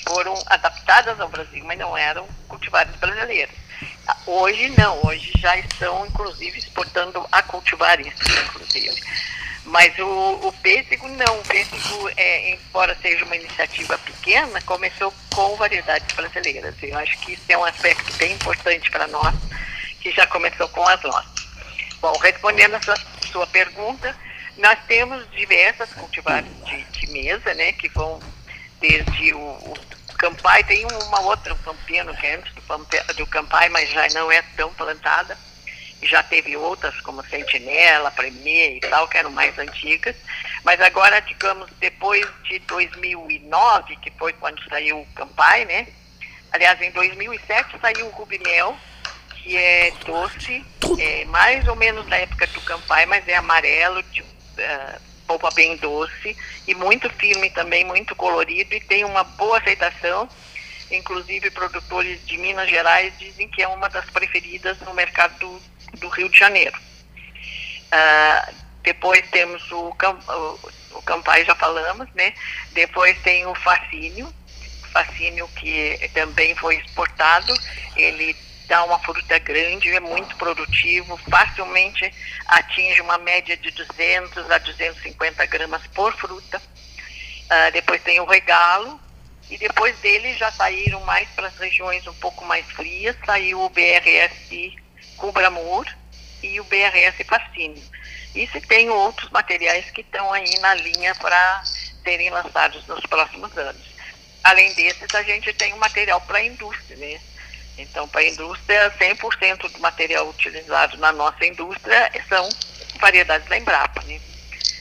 Foram 0.07 0.35
adaptadas 0.47 1.19
ao 1.19 1.29
Brasil, 1.29 1.63
mas 1.65 1.79
não 1.79 1.97
eram 1.97 2.27
cultivares 2.47 2.93
brasileiras. 2.97 3.55
Hoje 4.25 4.73
não, 4.77 5.05
hoje 5.05 5.31
já 5.37 5.57
estão 5.57 6.05
inclusive 6.05 6.57
exportando 6.59 7.25
a 7.31 7.41
cultivares, 7.41 8.13
inclusive. 8.45 9.01
Mas 9.65 9.97
o, 9.99 10.47
o 10.47 10.53
pêssego 10.61 11.07
não, 11.09 11.39
o 11.39 11.43
pêssego, 11.43 12.09
é, 12.15 12.51
embora 12.51 12.97
seja 13.01 13.25
uma 13.25 13.35
iniciativa 13.35 13.97
pequena, 13.97 14.61
começou 14.61 15.13
com 15.33 15.55
variedades 15.57 16.15
brasileiras. 16.15 16.75
Eu 16.81 16.97
acho 16.97 17.17
que 17.19 17.33
isso 17.33 17.43
é 17.49 17.57
um 17.57 17.65
aspecto 17.65 18.13
bem 18.13 18.33
importante 18.33 18.89
para 18.89 19.07
nós, 19.07 19.35
que 19.99 20.11
já 20.11 20.25
começou 20.27 20.69
com 20.69 20.87
as 20.87 21.01
nossas. 21.03 21.36
Bom, 22.01 22.13
respondendo 22.19 22.75
a 22.75 22.81
sua, 22.81 22.95
sua 23.31 23.47
pergunta, 23.47 24.15
nós 24.57 24.77
temos 24.87 25.29
diversas 25.31 25.91
cultivares 25.93 26.49
de, 26.65 26.83
de 26.83 27.11
mesa, 27.11 27.53
né, 27.53 27.71
que 27.73 27.89
vão 27.89 28.19
desde 28.79 29.33
o, 29.33 29.39
o 29.39 29.77
Campai, 30.17 30.63
tem 30.63 30.85
uma 30.85 31.21
outra, 31.21 31.53
um 31.53 31.57
Pampino, 31.57 32.15
que 32.15 32.25
é 32.25 32.35
antes 32.35 32.51
do, 32.53 33.13
do 33.13 33.27
Campai, 33.27 33.69
mas 33.69 33.89
já 33.89 34.07
não 34.13 34.31
é 34.31 34.41
tão 34.55 34.73
plantada. 34.73 35.37
Já 36.01 36.21
teve 36.21 36.55
outras, 36.55 36.99
como 37.01 37.23
Sentinela, 37.25 38.11
Premier 38.11 38.77
e 38.77 38.79
tal, 38.81 39.07
que 39.07 39.17
eram 39.17 39.31
mais 39.31 39.57
antigas. 39.57 40.15
Mas 40.63 40.79
agora, 40.81 41.19
digamos, 41.21 41.69
depois 41.79 42.25
de 42.43 42.59
2009, 42.59 43.95
que 43.97 44.11
foi 44.11 44.33
quando 44.33 44.61
saiu 44.69 45.01
o 45.01 45.07
Campai, 45.15 45.65
né? 45.65 45.87
Aliás, 46.51 46.79
em 46.81 46.91
2007 46.91 47.77
saiu 47.79 48.07
o 48.07 48.11
Rubinel, 48.11 48.77
que 49.35 49.57
é 49.57 49.91
doce, 50.05 50.63
é 50.99 51.25
mais 51.25 51.67
ou 51.67 51.75
menos 51.75 52.05
da 52.07 52.17
época 52.17 52.47
do 52.47 52.61
Campai, 52.61 53.05
mas 53.05 53.27
é 53.27 53.35
amarelo, 53.35 54.01
de 54.03 54.21
uh, 54.21 55.01
polpa 55.27 55.49
bem 55.51 55.75
doce 55.77 56.35
e 56.67 56.73
muito 56.73 57.09
firme 57.11 57.49
também, 57.49 57.83
muito 57.83 58.15
colorido 58.15 58.73
e 58.73 58.79
tem 58.79 59.03
uma 59.03 59.23
boa 59.23 59.57
aceitação. 59.57 60.27
Inclusive, 60.89 61.51
produtores 61.51 62.25
de 62.25 62.37
Minas 62.37 62.69
Gerais 62.69 63.13
dizem 63.19 63.49
que 63.49 63.61
é 63.61 63.67
uma 63.67 63.89
das 63.89 64.09
preferidas 64.09 64.79
no 64.79 64.93
mercado 64.93 65.37
do, 65.37 65.61
do 65.99 66.07
Rio 66.07 66.29
de 66.29 66.39
Janeiro. 66.39 66.77
Uh, 67.87 68.53
depois 68.83 69.21
temos 69.29 69.69
o, 69.69 69.89
o, 69.89 70.71
o 70.97 71.01
Campai, 71.01 71.43
já 71.43 71.55
falamos, 71.55 72.07
né? 72.13 72.33
Depois 72.71 73.21
tem 73.21 73.45
o 73.45 73.53
Fascínio, 73.55 74.33
Fascínio 74.93 75.47
que 75.57 76.09
também 76.13 76.55
foi 76.55 76.77
exportado. 76.77 77.53
Ele 77.97 78.33
dá 78.67 78.83
uma 78.83 78.99
fruta 78.99 79.39
grande, 79.39 79.89
é 79.89 79.99
muito 79.99 80.35
produtivo, 80.35 81.17
facilmente 81.29 82.13
atinge 82.47 83.01
uma 83.01 83.17
média 83.17 83.55
de 83.55 83.71
200 83.71 84.51
a 84.51 84.57
250 84.57 85.45
gramas 85.45 85.81
por 85.87 86.13
fruta. 86.15 86.57
Uh, 86.57 87.71
depois 87.71 88.01
tem 88.03 88.19
o 88.19 88.25
regalo, 88.25 88.99
e 89.49 89.57
depois 89.57 89.97
dele 89.99 90.33
já 90.35 90.51
saíram 90.51 90.99
mais 91.01 91.29
para 91.29 91.47
as 91.47 91.57
regiões 91.57 92.05
um 92.05 92.13
pouco 92.15 92.43
mais 92.45 92.65
frias, 92.71 93.15
saiu 93.25 93.61
o 93.61 93.69
BRS 93.69 94.75
Cubramur 95.15 95.85
e 96.43 96.59
o 96.59 96.65
BRS 96.65 97.25
Fascínio. 97.25 97.81
E 98.35 98.45
se 98.47 98.59
tem 98.59 98.89
outros 98.89 99.29
materiais 99.31 99.89
que 99.91 100.01
estão 100.01 100.31
aí 100.33 100.59
na 100.59 100.73
linha 100.73 101.15
para 101.15 101.63
serem 102.03 102.29
lançados 102.29 102.85
nos 102.87 103.01
próximos 103.05 103.57
anos. 103.57 103.81
Além 104.43 104.73
desses, 104.75 105.13
a 105.15 105.23
gente 105.23 105.51
tem 105.53 105.73
o 105.73 105.77
material 105.77 106.21
para 106.21 106.39
a 106.39 106.45
indústria, 106.45 106.97
né? 106.97 107.19
Então, 107.77 108.07
para 108.07 108.21
a 108.21 108.27
indústria, 108.27 108.91
100% 108.99 109.71
do 109.71 109.79
material 109.79 110.27
utilizado 110.29 110.97
na 110.97 111.11
nossa 111.11 111.45
indústria 111.45 112.11
são 112.27 112.49
variedades 112.99 113.47
da 113.47 113.57
Embrapa. 113.57 114.01
Né? 114.03 114.19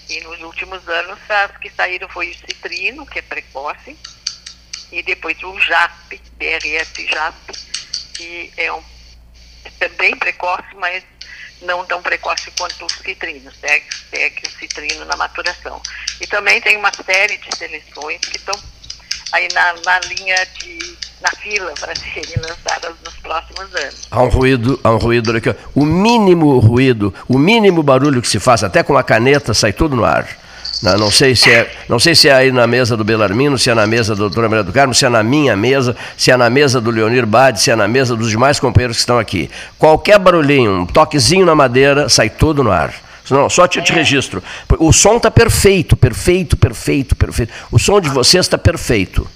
E 0.09 0.21
nos 0.21 0.41
últimos 0.41 0.89
anos, 0.89 1.19
as 1.29 1.57
que 1.59 1.69
saíram 1.71 2.09
foi 2.09 2.31
o 2.31 2.35
citrino, 2.35 3.05
que 3.07 3.19
é 3.19 3.23
precoce, 3.23 3.97
e 4.91 5.03
depois 5.03 5.43
o 5.43 5.59
JAP, 5.61 6.21
BRS 6.39 7.07
JAP, 7.09 7.35
que 8.15 8.53
é, 8.57 8.73
um, 8.73 8.83
é 9.65 9.71
também 9.79 10.17
precoce, 10.17 10.75
mas 10.77 11.05
não 11.63 11.85
tão 11.85 12.01
precoce 12.03 12.51
quanto 12.53 12.85
o 12.85 12.91
citrino, 12.91 13.53
segue, 13.53 13.87
segue 14.11 14.43
o 14.47 14.51
citrino 14.59 15.05
na 15.05 15.17
maturação. 15.17 15.83
E 16.21 16.27
também 16.27 16.61
tem 16.61 16.77
uma 16.77 16.93
série 16.93 17.37
de 17.37 17.57
seleções 17.57 18.21
que 18.21 18.37
estão 18.37 18.55
aí 19.33 19.49
na, 19.55 19.75
na 19.85 20.01
linha 20.01 20.37
de 20.59 20.97
na 21.21 21.31
fila 21.41 21.73
para 21.81 21.95
serem 21.97 22.37
lançadas 22.37 22.95
nos 23.05 23.15
próximos 23.17 23.75
anos. 23.75 24.09
Há 24.11 24.23
um 24.23 24.29
ruído, 24.29 24.81
há 24.83 24.91
um 24.91 24.99
ruído 24.99 25.37
aqui. 25.37 25.55
O 25.75 25.85
mínimo 25.85 26.59
ruído, 26.59 27.13
o 27.29 27.39
mínimo 27.39 27.83
barulho 27.83 28.23
que 28.23 28.29
se 28.29 28.39
faz, 28.39 28.63
até 28.63 28.83
com 28.83 28.97
a 28.97 29.03
caneta, 29.03 29.55
sai 29.55 29.73
tudo 29.73 29.97
no 29.97 30.05
ar. 30.05 30.27
Não, 30.83 30.99
não, 30.99 31.11
sei 31.11 31.35
se 31.35 31.51
é, 31.51 31.71
não 31.89 31.99
sei 31.99 32.15
se 32.15 32.29
é 32.29 32.35
aí 32.35 32.53
na 32.53 32.67
mesa 32.67 32.97
do 32.97 33.05
Belarmino, 33.05 33.59
se 33.59 33.71
é 33.71 33.75
na 33.75 33.87
mesa 33.87 34.15
da 34.15 34.21
doutora 34.21 34.47
Maria 34.47 34.63
do 34.63 34.73
Carmo, 34.73 34.95
se 34.95 35.07
é 35.07 35.09
na 35.09 35.23
minha 35.23 35.57
mesa, 35.57 35.97
se 36.19 36.31
é 36.31 36.37
na 36.37 36.51
mesa 36.51 36.83
do 36.83 36.91
Leonir 36.91 37.25
Bade, 37.25 37.61
se 37.63 37.71
é 37.71 37.77
na 37.77 37.89
mesa 37.89 38.15
dos 38.15 38.29
demais 38.29 38.61
companheiros 38.61 38.99
que 38.99 39.01
estão 39.01 39.19
aqui. 39.19 39.51
Qualquer 39.79 40.19
barulhinho, 40.19 40.83
um 40.83 40.87
toquezinho 40.87 41.47
na 41.47 41.55
madeira, 41.55 42.11
sai 42.11 42.29
tudo 42.29 42.63
no 42.63 42.71
ar. 42.71 43.06
Não, 43.31 43.51
só 43.51 43.67
te, 43.67 43.83
te 43.83 43.93
registro. 43.93 44.43
O 44.79 44.93
som 44.93 45.17
está 45.17 45.31
perfeito, 45.31 45.97
perfeito, 45.97 46.57
perfeito, 46.57 47.17
perfeito. 47.17 47.53
O 47.71 47.79
som 47.79 48.01
de 48.01 48.09
vocês 48.09 48.47
está 48.47 48.57
perfeito. 48.57 49.29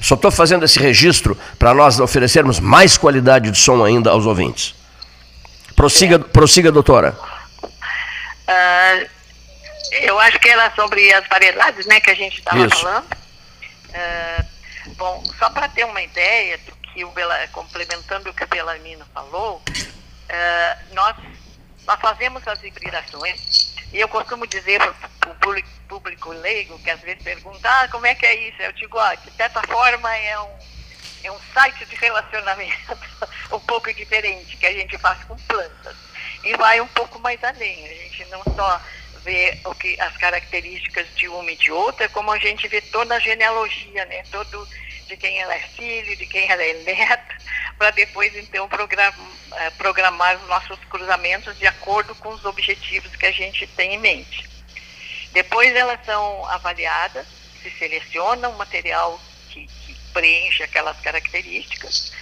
Só 0.00 0.14
estou 0.14 0.30
fazendo 0.30 0.64
esse 0.64 0.78
registro 0.78 1.36
para 1.58 1.74
nós 1.74 2.00
oferecermos 2.00 2.58
mais 2.58 2.96
qualidade 2.96 3.50
de 3.50 3.58
som 3.58 3.84
ainda 3.84 4.10
aos 4.10 4.26
ouvintes. 4.26 4.74
Prossiga, 5.76 6.18
prossiga 6.18 6.72
doutora. 6.72 7.16
Uh, 8.48 9.08
eu 9.92 10.18
acho 10.18 10.38
que 10.38 10.48
era 10.48 10.70
sobre 10.74 11.12
as 11.12 11.26
variedades 11.28 11.86
né, 11.86 12.00
que 12.00 12.10
a 12.10 12.14
gente 12.14 12.38
estava 12.38 12.68
falando. 12.68 13.04
Uh, 13.88 14.44
bom, 14.96 15.22
só 15.38 15.50
para 15.50 15.68
ter 15.68 15.84
uma 15.84 16.02
ideia 16.02 16.58
do 16.58 16.72
que 16.76 17.04
o 17.04 17.10
Bela, 17.10 17.46
complementando 17.52 18.30
o 18.30 18.34
que 18.34 18.44
o 18.44 18.48
Belarmino 18.48 19.04
falou, 19.12 19.62
uh, 19.66 20.94
nós, 20.94 21.16
nós 21.86 22.00
fazemos 22.00 22.46
as 22.46 22.62
hibridações 22.62 23.74
e 23.92 23.98
eu 23.98 24.08
costumo 24.08 24.46
dizer 24.46 24.80
para 25.18 25.30
o 25.30 25.34
público, 25.36 25.68
público 25.88 26.30
leigo, 26.30 26.78
que 26.78 26.90
às 26.90 27.00
vezes 27.00 27.22
pergunta, 27.22 27.68
ah, 27.68 27.88
como 27.88 28.06
é 28.06 28.14
que 28.14 28.24
é 28.24 28.48
isso? 28.48 28.62
Eu 28.62 28.72
digo, 28.72 28.98
ah, 28.98 29.14
de 29.14 29.30
certa 29.32 29.62
forma 29.64 30.16
é 30.16 30.40
um, 30.40 30.50
é 31.24 31.32
um 31.32 31.38
site 31.52 31.84
de 31.86 31.96
relacionamento 31.96 32.98
um 33.52 33.58
pouco 33.60 33.92
diferente, 33.92 34.56
que 34.56 34.66
a 34.66 34.72
gente 34.72 34.96
faz 34.98 35.24
com 35.24 35.36
plantas. 35.36 35.96
E 36.44 36.56
vai 36.56 36.80
um 36.80 36.86
pouco 36.88 37.18
mais 37.18 37.42
além. 37.42 37.84
A 37.84 37.94
gente 37.94 38.24
não 38.26 38.42
só 38.54 38.80
vê 39.24 39.58
o 39.64 39.74
que, 39.74 40.00
as 40.00 40.16
características 40.16 41.06
de 41.16 41.28
uma 41.28 41.50
e 41.50 41.56
de 41.56 41.70
outra, 41.70 42.08
como 42.08 42.30
a 42.30 42.38
gente 42.38 42.66
vê 42.68 42.80
toda 42.80 43.16
a 43.16 43.18
genealogia, 43.18 44.04
né? 44.06 44.22
Todo 44.30 44.66
de 45.06 45.16
quem 45.16 45.40
ela 45.40 45.54
é 45.54 45.60
filho, 45.60 46.16
de 46.16 46.26
quem 46.26 46.48
ela 46.50 46.62
é 46.62 46.72
neta, 46.84 47.36
para 47.80 47.92
depois 47.92 48.36
então 48.36 48.68
programar, 48.68 49.18
eh, 49.54 49.70
programar 49.70 50.36
os 50.36 50.46
nossos 50.48 50.78
cruzamentos 50.90 51.58
de 51.58 51.66
acordo 51.66 52.14
com 52.16 52.28
os 52.28 52.44
objetivos 52.44 53.16
que 53.16 53.24
a 53.24 53.32
gente 53.32 53.66
tem 53.68 53.94
em 53.94 53.98
mente. 53.98 54.46
Depois 55.32 55.74
elas 55.74 55.98
são 56.04 56.44
avaliadas, 56.50 57.26
se 57.62 57.70
seleciona 57.78 58.50
um 58.50 58.56
material 58.58 59.18
que, 59.48 59.66
que 59.66 59.94
preenche 60.12 60.62
aquelas 60.62 61.00
características 61.00 62.12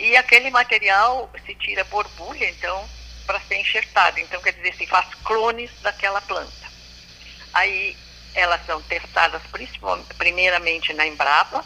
e 0.00 0.16
aquele 0.16 0.50
material 0.50 1.30
se 1.46 1.54
tira 1.54 1.84
borbulha, 1.84 2.50
então, 2.50 2.84
para 3.24 3.38
ser 3.42 3.60
enxertado. 3.60 4.18
Então, 4.18 4.42
quer 4.42 4.54
dizer, 4.54 4.74
se 4.74 4.84
faz 4.88 5.06
clones 5.22 5.70
daquela 5.80 6.20
planta. 6.22 6.66
Aí 7.52 7.96
elas 8.34 8.66
são 8.66 8.82
testadas 8.82 9.42
primeiramente 10.18 10.92
na 10.92 11.06
Embrapa, 11.06 11.64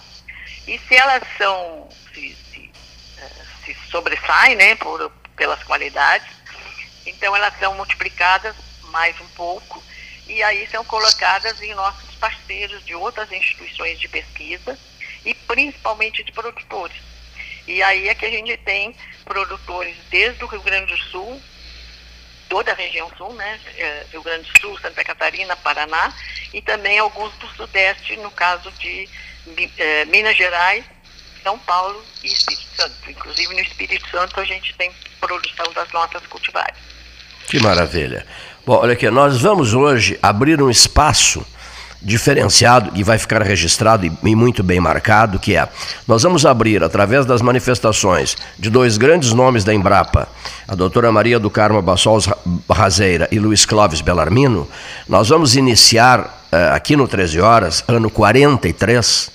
e 0.66 0.78
se 0.80 0.94
elas 0.94 1.22
são, 1.38 1.88
se, 2.12 2.36
se, 3.68 3.74
se 3.74 3.90
sobressaem 3.90 4.56
né, 4.56 4.74
por, 4.76 5.10
pelas 5.36 5.62
qualidades, 5.64 6.28
então 7.04 7.34
elas 7.34 7.52
são 7.58 7.74
multiplicadas 7.74 8.54
mais 8.84 9.18
um 9.20 9.28
pouco 9.28 9.82
e 10.26 10.42
aí 10.42 10.66
são 10.68 10.84
colocadas 10.84 11.60
em 11.62 11.74
nossos 11.74 12.14
parceiros 12.16 12.84
de 12.84 12.94
outras 12.94 13.30
instituições 13.32 13.98
de 13.98 14.08
pesquisa 14.08 14.78
e 15.24 15.34
principalmente 15.34 16.22
de 16.22 16.32
produtores. 16.32 17.00
E 17.66 17.82
aí 17.82 18.08
é 18.08 18.14
que 18.14 18.24
a 18.24 18.30
gente 18.30 18.56
tem 18.58 18.94
produtores 19.24 19.96
desde 20.10 20.42
o 20.44 20.46
Rio 20.46 20.62
Grande 20.62 20.92
do 20.92 20.98
Sul, 21.04 21.42
toda 22.48 22.72
a 22.72 22.74
região 22.74 23.10
sul, 23.16 23.34
né? 23.34 23.60
É, 23.76 24.06
Rio 24.10 24.22
Grande 24.22 24.50
do 24.50 24.60
Sul, 24.60 24.78
Santa 24.80 25.04
Catarina, 25.04 25.54
Paraná, 25.56 26.14
e 26.52 26.62
também 26.62 26.98
alguns 26.98 27.32
do 27.34 27.48
Sudeste, 27.48 28.16
no 28.16 28.30
caso 28.30 28.70
de 28.72 29.08
é, 29.76 30.06
Minas 30.06 30.36
Gerais, 30.36 30.84
São 31.42 31.58
Paulo 31.58 32.02
e 32.22 32.28
Espírito 32.28 32.66
Santo. 32.76 32.94
Inclusive 33.08 33.54
no 33.54 33.60
Espírito 33.60 34.10
Santo 34.10 34.40
a 34.40 34.44
gente 34.44 34.74
tem 34.76 34.90
produção 35.20 35.66
das 35.74 35.90
notas 35.92 36.26
cultivares. 36.26 36.76
Que 37.48 37.60
maravilha. 37.60 38.26
Bom, 38.66 38.76
olha 38.76 38.92
aqui, 38.92 39.08
nós 39.10 39.40
vamos 39.40 39.72
hoje 39.72 40.18
abrir 40.22 40.60
um 40.62 40.70
espaço 40.70 41.44
diferenciado 42.00 42.92
e 42.94 43.02
vai 43.02 43.18
ficar 43.18 43.42
registrado 43.42 44.06
e 44.06 44.34
muito 44.34 44.62
bem 44.62 44.78
marcado, 44.78 45.38
que 45.38 45.56
é, 45.56 45.68
nós 46.06 46.22
vamos 46.22 46.46
abrir, 46.46 46.82
através 46.82 47.26
das 47.26 47.42
manifestações 47.42 48.36
de 48.58 48.70
dois 48.70 48.96
grandes 48.96 49.32
nomes 49.32 49.64
da 49.64 49.74
Embrapa, 49.74 50.28
a 50.66 50.74
doutora 50.74 51.10
Maria 51.10 51.40
do 51.40 51.50
Carmo 51.50 51.82
Bassols 51.82 52.28
Razeira 52.70 53.28
e 53.32 53.38
Luiz 53.38 53.66
Clóvis 53.66 54.00
Belarmino, 54.00 54.68
nós 55.08 55.28
vamos 55.28 55.56
iniciar 55.56 56.46
eh, 56.52 56.70
aqui 56.72 56.94
no 56.94 57.08
13 57.08 57.40
Horas, 57.40 57.82
ano 57.88 58.08
43, 58.10 59.30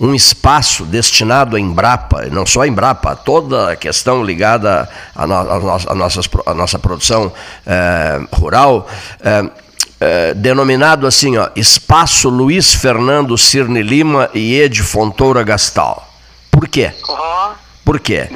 um 0.00 0.14
espaço 0.14 0.84
destinado 0.84 1.56
à 1.56 1.60
Embrapa, 1.60 2.26
não 2.26 2.44
só 2.44 2.62
a 2.62 2.68
Embrapa, 2.68 3.12
a 3.12 3.16
toda 3.16 3.72
a 3.72 3.76
questão 3.76 4.24
ligada 4.24 4.88
à, 5.14 5.26
no, 5.26 5.34
à, 5.34 5.94
nossa, 5.94 6.20
à 6.46 6.54
nossa 6.54 6.78
produção 6.78 7.32
eh, 7.66 8.20
rural, 8.32 8.88
eh, 9.22 9.50
é, 9.98 10.34
denominado 10.34 11.06
assim, 11.06 11.38
ó, 11.38 11.48
Espaço 11.56 12.28
Luiz 12.28 12.74
Fernando 12.74 13.36
Cirne 13.38 13.82
Lima 13.82 14.28
e 14.34 14.54
Ed 14.54 14.82
Fontoura 14.82 15.42
Gastal. 15.42 16.06
Por 16.50 16.68
quê? 16.68 16.92
Por 17.82 17.98
quê? 17.98 18.28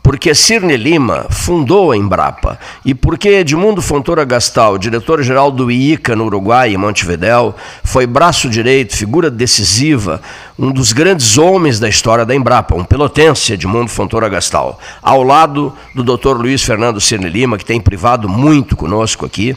Porque 0.00 0.32
Cirne 0.32 0.76
Lima 0.76 1.26
fundou 1.28 1.90
a 1.90 1.96
Embrapa 1.96 2.56
e 2.84 2.94
porque 2.94 3.28
Edmundo 3.30 3.82
Fontoura 3.82 4.24
Gastal, 4.24 4.78
diretor-geral 4.78 5.50
do 5.50 5.70
IICA 5.70 6.14
no 6.14 6.26
Uruguai, 6.26 6.72
em 6.72 6.76
Montevidéu, 6.76 7.54
foi 7.82 8.06
braço 8.06 8.48
direito, 8.48 8.96
figura 8.96 9.28
decisiva 9.28 10.22
um 10.58 10.72
dos 10.72 10.92
grandes 10.92 11.38
homens 11.38 11.78
da 11.78 11.88
história 11.88 12.26
da 12.26 12.34
Embrapa, 12.34 12.74
um 12.74 12.82
pelotense, 12.84 13.52
Edmundo 13.52 13.88
Fontoura 13.88 14.28
Gastal, 14.28 14.76
ao 15.00 15.22
lado 15.22 15.72
do 15.94 16.02
Dr. 16.02 16.36
Luiz 16.36 16.64
Fernando 16.64 17.00
Cirne 17.00 17.28
Lima, 17.28 17.56
que 17.56 17.64
tem 17.64 17.80
privado 17.80 18.28
muito 18.28 18.74
conosco 18.76 19.24
aqui. 19.24 19.56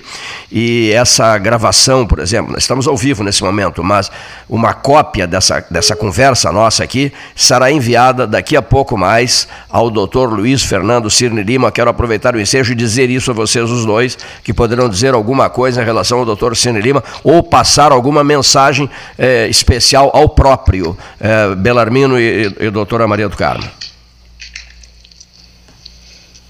E 0.51 0.91
essa 0.91 1.35
gravação, 1.39 2.05
por 2.05 2.19
exemplo, 2.19 2.53
nós 2.53 2.61
estamos 2.61 2.87
ao 2.87 2.95
vivo 2.95 3.23
nesse 3.23 3.43
momento, 3.43 3.83
mas 3.83 4.11
uma 4.47 4.75
cópia 4.75 5.25
dessa, 5.25 5.65
dessa 5.71 5.95
conversa 5.95 6.51
nossa 6.51 6.83
aqui 6.83 7.11
será 7.35 7.71
enviada 7.71 8.27
daqui 8.27 8.55
a 8.55 8.61
pouco 8.61 8.95
mais 8.95 9.47
ao 9.71 9.89
Dr. 9.89 10.27
Luiz 10.29 10.61
Fernando 10.61 11.09
Cirne 11.09 11.41
Lima. 11.41 11.71
Quero 11.71 11.89
aproveitar 11.89 12.35
o 12.35 12.39
ensejo 12.39 12.73
e 12.73 12.75
dizer 12.75 13.09
isso 13.09 13.31
a 13.31 13.33
vocês 13.33 13.71
os 13.71 13.85
dois, 13.85 14.15
que 14.43 14.53
poderão 14.53 14.87
dizer 14.87 15.15
alguma 15.15 15.49
coisa 15.49 15.81
em 15.81 15.85
relação 15.85 16.19
ao 16.19 16.35
Dr. 16.35 16.53
Cirne 16.53 16.79
Lima 16.79 17.03
ou 17.23 17.41
passar 17.41 17.91
alguma 17.91 18.23
mensagem 18.23 18.87
eh, 19.17 19.47
especial 19.47 20.11
ao 20.13 20.29
próprio 20.29 20.90
é, 21.19 21.55
Belarmino 21.55 22.19
e, 22.19 22.47
e, 22.47 22.65
e 22.65 22.69
doutora 22.69 23.07
Maria 23.07 23.29
do 23.29 23.37
Carmo. 23.37 23.69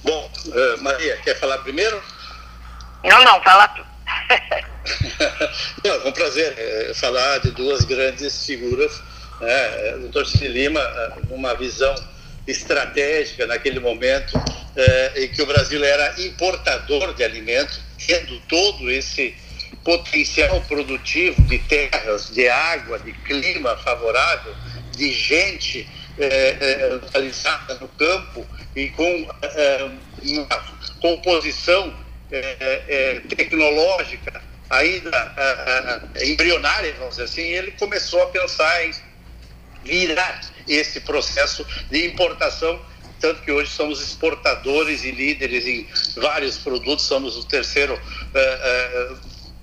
Bom, 0.04 0.32
uh, 0.48 0.84
Maria, 0.84 1.18
quer 1.18 1.40
falar 1.40 1.60
primeiro? 1.60 2.02
Não, 3.04 3.24
não, 3.24 3.42
fala 3.42 3.68
tu. 3.70 3.84
não, 5.84 5.94
é 5.94 6.08
um 6.08 6.12
prazer 6.12 6.54
é, 6.58 6.94
falar 6.94 7.40
de 7.40 7.52
duas 7.52 7.86
grandes 7.86 8.46
figuras. 8.46 9.02
Né? 9.40 9.96
O 9.96 10.00
doutor 10.02 10.28
Cid 10.28 10.48
Lima, 10.48 10.82
uma 11.30 11.56
visão 11.56 11.94
estratégica 12.48 13.46
naquele 13.46 13.80
momento 13.80 14.34
é, 14.76 15.24
em 15.24 15.28
que 15.30 15.42
o 15.42 15.46
Brasil 15.46 15.84
era 15.84 16.22
importador 16.22 17.14
de 17.14 17.24
alimentos, 17.24 17.80
tendo 18.06 18.40
todo 18.42 18.90
esse 18.90 19.36
potencial 19.84 20.62
produtivo 20.62 21.42
de 21.44 21.60
terras, 21.60 22.30
de 22.32 22.48
água, 22.48 23.00
de 23.00 23.12
clima 23.14 23.76
favorável, 23.78 24.54
de 24.96 25.12
gente 25.12 25.88
é, 26.20 26.90
localizada 27.02 27.76
no 27.76 27.88
campo 27.90 28.46
e 28.76 28.90
com 28.90 29.28
é, 29.42 29.90
uma 30.24 30.48
composição 31.00 31.94
tecnológica 33.36 34.42
ainda 34.70 36.16
embrionária, 36.22 36.94
vamos 36.94 37.16
dizer 37.16 37.24
assim, 37.24 37.42
ele 37.42 37.72
começou 37.72 38.24
a 38.24 38.28
pensar 38.28 38.86
em 38.86 38.94
virar 39.84 40.40
esse 40.68 41.02
processo 41.02 41.66
de 41.90 42.06
importação 42.06 42.80
tanto 43.22 43.42
que 43.44 43.52
hoje 43.52 43.70
somos 43.70 44.02
exportadores 44.02 45.04
e 45.04 45.12
líderes 45.12 45.66
em 45.68 45.88
vários 46.20 46.58
produtos, 46.58 47.06
somos 47.06 47.38
o 47.38 47.44
terceiro 47.46 47.94
uh, 47.94 49.14
uh, 49.14 49.20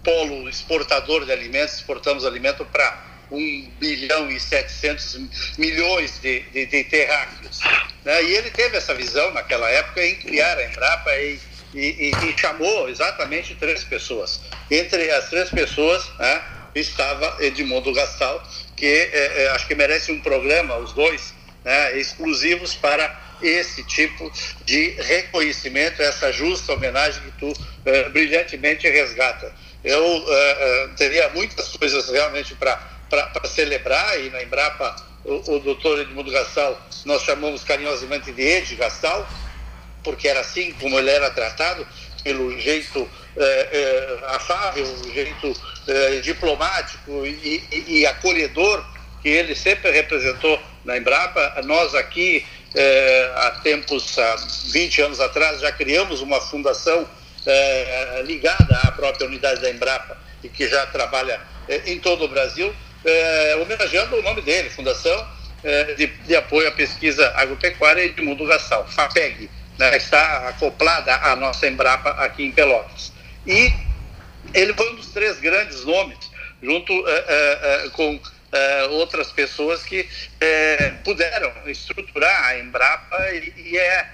polo 0.08 0.48
exportador 0.48 1.26
de 1.26 1.32
alimentos, 1.32 1.74
exportamos 1.74 2.24
alimento 2.24 2.64
para 2.64 3.04
1 3.30 3.72
bilhão 3.78 4.30
e 4.30 4.40
700 4.40 5.20
milhões 5.58 6.18
de, 6.18 6.40
de, 6.44 6.64
de 6.64 6.84
terráqueos. 6.84 7.60
Né? 8.02 8.22
E 8.24 8.36
ele 8.36 8.50
teve 8.50 8.78
essa 8.78 8.94
visão 8.94 9.30
naquela 9.34 9.68
época 9.68 10.02
em 10.02 10.14
criar 10.14 10.56
a 10.56 10.64
Embrapa 10.64 11.14
e, 11.16 11.38
e, 11.74 12.10
e 12.10 12.38
chamou 12.38 12.88
exatamente 12.88 13.54
três 13.56 13.84
pessoas. 13.84 14.40
Entre 14.70 15.10
as 15.10 15.28
três 15.28 15.50
pessoas 15.50 16.10
né, 16.18 16.42
estava 16.74 17.36
Edmundo 17.44 17.92
Gastal, 17.92 18.42
que 18.74 18.86
é, 18.86 19.42
é, 19.42 19.48
acho 19.50 19.68
que 19.68 19.74
merece 19.74 20.10
um 20.10 20.20
programa, 20.20 20.78
os 20.78 20.94
dois, 20.94 21.34
né, 21.62 21.98
exclusivos 21.98 22.74
para 22.74 23.28
esse 23.42 23.84
tipo 23.84 24.32
de 24.64 24.88
reconhecimento, 25.02 26.00
essa 26.00 26.32
justa 26.32 26.72
homenagem 26.72 27.22
que 27.22 27.30
tu 27.32 27.52
é, 27.84 28.08
brilhantemente 28.08 28.88
resgata 28.88 29.52
eu 29.84 30.16
uh, 30.18 30.88
teria 30.96 31.28
muitas 31.30 31.76
coisas 31.76 32.08
realmente 32.08 32.54
para 32.54 32.80
celebrar, 33.46 34.20
e 34.20 34.30
na 34.30 34.42
Embrapa 34.42 34.96
o, 35.24 35.54
o 35.54 35.60
doutor 35.60 36.00
Edmundo 36.00 36.30
Gastal, 36.30 36.80
nós 37.04 37.22
chamamos 37.22 37.62
carinhosamente 37.64 38.32
de 38.32 38.42
Ed 38.42 38.74
Gastal, 38.76 39.28
porque 40.02 40.28
era 40.28 40.40
assim 40.40 40.72
como 40.80 40.98
ele 40.98 41.10
era 41.10 41.30
tratado, 41.30 41.86
pelo 42.24 42.58
jeito 42.58 43.08
eh, 43.36 44.18
afável, 44.26 44.84
jeito 45.14 45.52
diplomático 46.22 47.24
e, 47.24 47.62
e, 47.70 48.00
e, 48.00 48.06
acolhedor 48.06 48.84
que 49.22 49.28
ele 49.28 49.54
sempre 49.54 49.90
representou 49.90 50.60
na 50.84 50.98
Embrapa. 50.98 51.62
Nós 51.64 51.94
aqui, 51.94 52.44
há 53.36 53.50
tempos, 53.62 54.18
há 54.18 54.36
20 54.70 55.02
anos 55.02 55.20
atrás, 55.20 55.60
já 55.60 55.72
criamos 55.72 56.20
uma 56.20 56.40
fundação 56.40 57.08
é, 57.48 58.22
ligada 58.22 58.76
à 58.84 58.92
própria 58.92 59.26
unidade 59.26 59.60
da 59.60 59.70
Embrapa 59.70 60.16
e 60.42 60.48
que 60.48 60.68
já 60.68 60.86
trabalha 60.86 61.40
é, 61.68 61.90
em 61.90 61.98
todo 61.98 62.24
o 62.24 62.28
Brasil, 62.28 62.74
é, 63.04 63.56
homenageando 63.56 64.16
o 64.16 64.22
nome 64.22 64.42
dele, 64.42 64.70
Fundação 64.70 65.28
é, 65.64 65.94
de, 65.94 66.06
de, 66.06 66.36
Apoio 66.36 66.68
à 66.68 66.72
Pesquisa 66.72 67.32
Agropecuária 67.34 68.04
Edmundo 68.04 68.46
Gastal, 68.46 68.86
FAPEG, 68.88 69.50
né, 69.78 69.96
está 69.96 70.48
acoplada 70.48 71.14
à 71.14 71.34
nossa 71.34 71.66
Embrapa 71.66 72.10
aqui 72.10 72.44
em 72.44 72.52
Pelotas. 72.52 73.12
E 73.46 73.72
ele 74.52 74.74
foi 74.74 74.92
um 74.92 74.96
dos 74.96 75.08
três 75.08 75.40
grandes 75.40 75.84
nomes, 75.84 76.18
junto 76.62 76.92
é, 77.06 77.84
é, 77.84 77.88
com 77.90 78.20
outras 78.90 79.30
pessoas 79.30 79.82
que 79.82 80.08
puderam 81.04 81.52
estruturar 81.66 82.46
a 82.46 82.58
Embrapa 82.58 83.30
e, 83.32 83.52
e 83.56 83.76
é, 83.76 84.06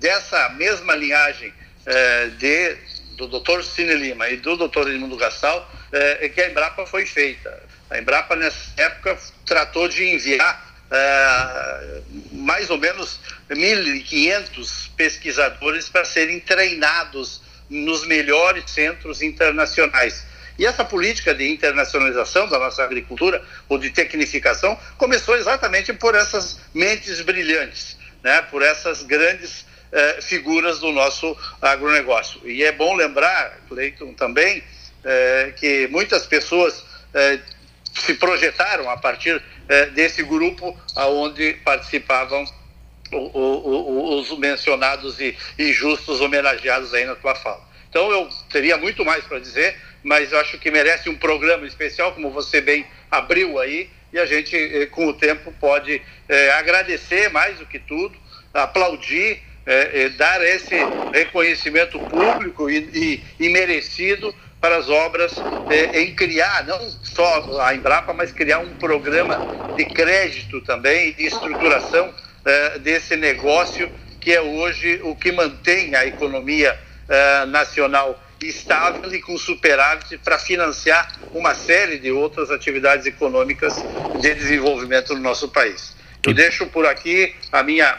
dessa 0.00 0.48
mesma 0.50 0.94
linhagem 0.94 1.52
é, 1.88 2.26
de, 2.26 2.76
do 3.16 3.26
doutor 3.26 3.64
Cine 3.64 3.94
Lima 3.94 4.28
e 4.28 4.36
do 4.36 4.56
doutor 4.56 4.88
Edmundo 4.88 5.16
Gastal 5.16 5.68
é, 5.90 6.26
é, 6.26 6.28
que 6.28 6.40
a 6.40 6.50
Embrapa 6.50 6.86
foi 6.86 7.06
feita. 7.06 7.62
A 7.88 7.98
Embrapa, 7.98 8.36
nessa 8.36 8.70
época, 8.76 9.18
tratou 9.46 9.88
de 9.88 10.04
enviar 10.04 10.68
é, 10.90 12.02
mais 12.32 12.68
ou 12.68 12.76
menos 12.76 13.18
1.500 13.50 14.90
pesquisadores 14.96 15.88
para 15.88 16.04
serem 16.04 16.38
treinados 16.40 17.40
nos 17.70 18.06
melhores 18.06 18.70
centros 18.70 19.22
internacionais. 19.22 20.26
E 20.58 20.66
essa 20.66 20.84
política 20.84 21.34
de 21.34 21.48
internacionalização 21.50 22.48
da 22.48 22.58
nossa 22.58 22.82
agricultura, 22.82 23.42
ou 23.68 23.78
de 23.78 23.90
tecnificação, 23.90 24.78
começou 24.98 25.36
exatamente 25.36 25.92
por 25.92 26.14
essas 26.14 26.58
mentes 26.74 27.20
brilhantes, 27.20 27.96
né? 28.22 28.42
por 28.42 28.60
essas 28.60 29.02
grandes 29.02 29.64
eh, 29.90 30.20
figuras 30.20 30.80
do 30.80 30.92
nosso 30.92 31.34
agronegócio. 31.62 32.46
E 32.46 32.62
é 32.62 32.70
bom 32.70 32.94
lembrar, 32.94 33.58
Cleiton, 33.68 34.12
também, 34.12 34.62
eh, 35.02 35.54
que 35.56 35.88
muitas 35.88 36.26
pessoas 36.26 36.84
eh, 37.14 37.38
se 37.94 38.12
projetaram 38.14 38.90
a 38.90 38.98
partir 38.98 39.42
desse 39.92 40.22
grupo 40.22 40.78
aonde 40.96 41.52
participavam 41.62 42.42
o, 43.12 43.16
o, 43.16 43.68
o, 43.68 44.18
os 44.18 44.38
mencionados 44.38 45.20
e, 45.20 45.36
e 45.58 45.72
justos 45.74 46.22
homenageados 46.22 46.94
aí 46.94 47.04
na 47.04 47.14
tua 47.14 47.34
fala. 47.34 47.60
Então 47.90 48.10
eu 48.10 48.28
teria 48.50 48.78
muito 48.78 49.04
mais 49.04 49.24
para 49.24 49.38
dizer, 49.38 49.76
mas 50.02 50.32
eu 50.32 50.40
acho 50.40 50.58
que 50.58 50.70
merece 50.70 51.10
um 51.10 51.16
programa 51.16 51.66
especial, 51.66 52.12
como 52.12 52.30
você 52.30 52.62
bem 52.62 52.86
abriu 53.10 53.58
aí, 53.58 53.90
e 54.10 54.18
a 54.18 54.24
gente, 54.24 54.86
com 54.90 55.08
o 55.08 55.12
tempo, 55.12 55.52
pode 55.60 56.00
agradecer 56.56 57.28
mais 57.28 57.58
do 57.58 57.66
que 57.66 57.78
tudo, 57.78 58.16
aplaudir 58.54 59.42
é, 59.68 60.04
é, 60.04 60.08
dar 60.08 60.42
esse 60.42 60.74
reconhecimento 61.12 61.98
público 61.98 62.70
e, 62.70 62.78
e, 63.38 63.44
e 63.44 63.48
merecido 63.50 64.34
para 64.58 64.78
as 64.78 64.88
obras 64.88 65.34
é, 65.68 66.00
em 66.00 66.14
criar, 66.14 66.64
não 66.64 66.80
só 67.02 67.60
a 67.60 67.74
Embrapa, 67.74 68.14
mas 68.14 68.32
criar 68.32 68.60
um 68.60 68.74
programa 68.76 69.74
de 69.76 69.84
crédito 69.84 70.62
também 70.62 71.10
e 71.10 71.12
de 71.12 71.26
estruturação 71.26 72.14
é, 72.46 72.78
desse 72.78 73.14
negócio 73.14 73.90
que 74.18 74.32
é 74.32 74.40
hoje 74.40 75.00
o 75.04 75.14
que 75.14 75.30
mantém 75.30 75.94
a 75.94 76.06
economia 76.06 76.76
nacional 77.48 78.22
estável 78.42 79.14
e 79.14 79.20
com 79.22 79.38
superávit 79.38 80.18
para 80.18 80.38
financiar 80.38 81.18
uma 81.32 81.54
série 81.54 81.98
de 81.98 82.10
outras 82.10 82.50
atividades 82.50 83.06
econômicas 83.06 83.74
de 84.20 84.34
desenvolvimento 84.34 85.14
no 85.14 85.20
nosso 85.20 85.48
país. 85.48 85.96
Eu 86.26 86.34
deixo 86.34 86.66
por 86.66 86.84
aqui 86.84 87.34
a 87.50 87.62
minha 87.62 87.96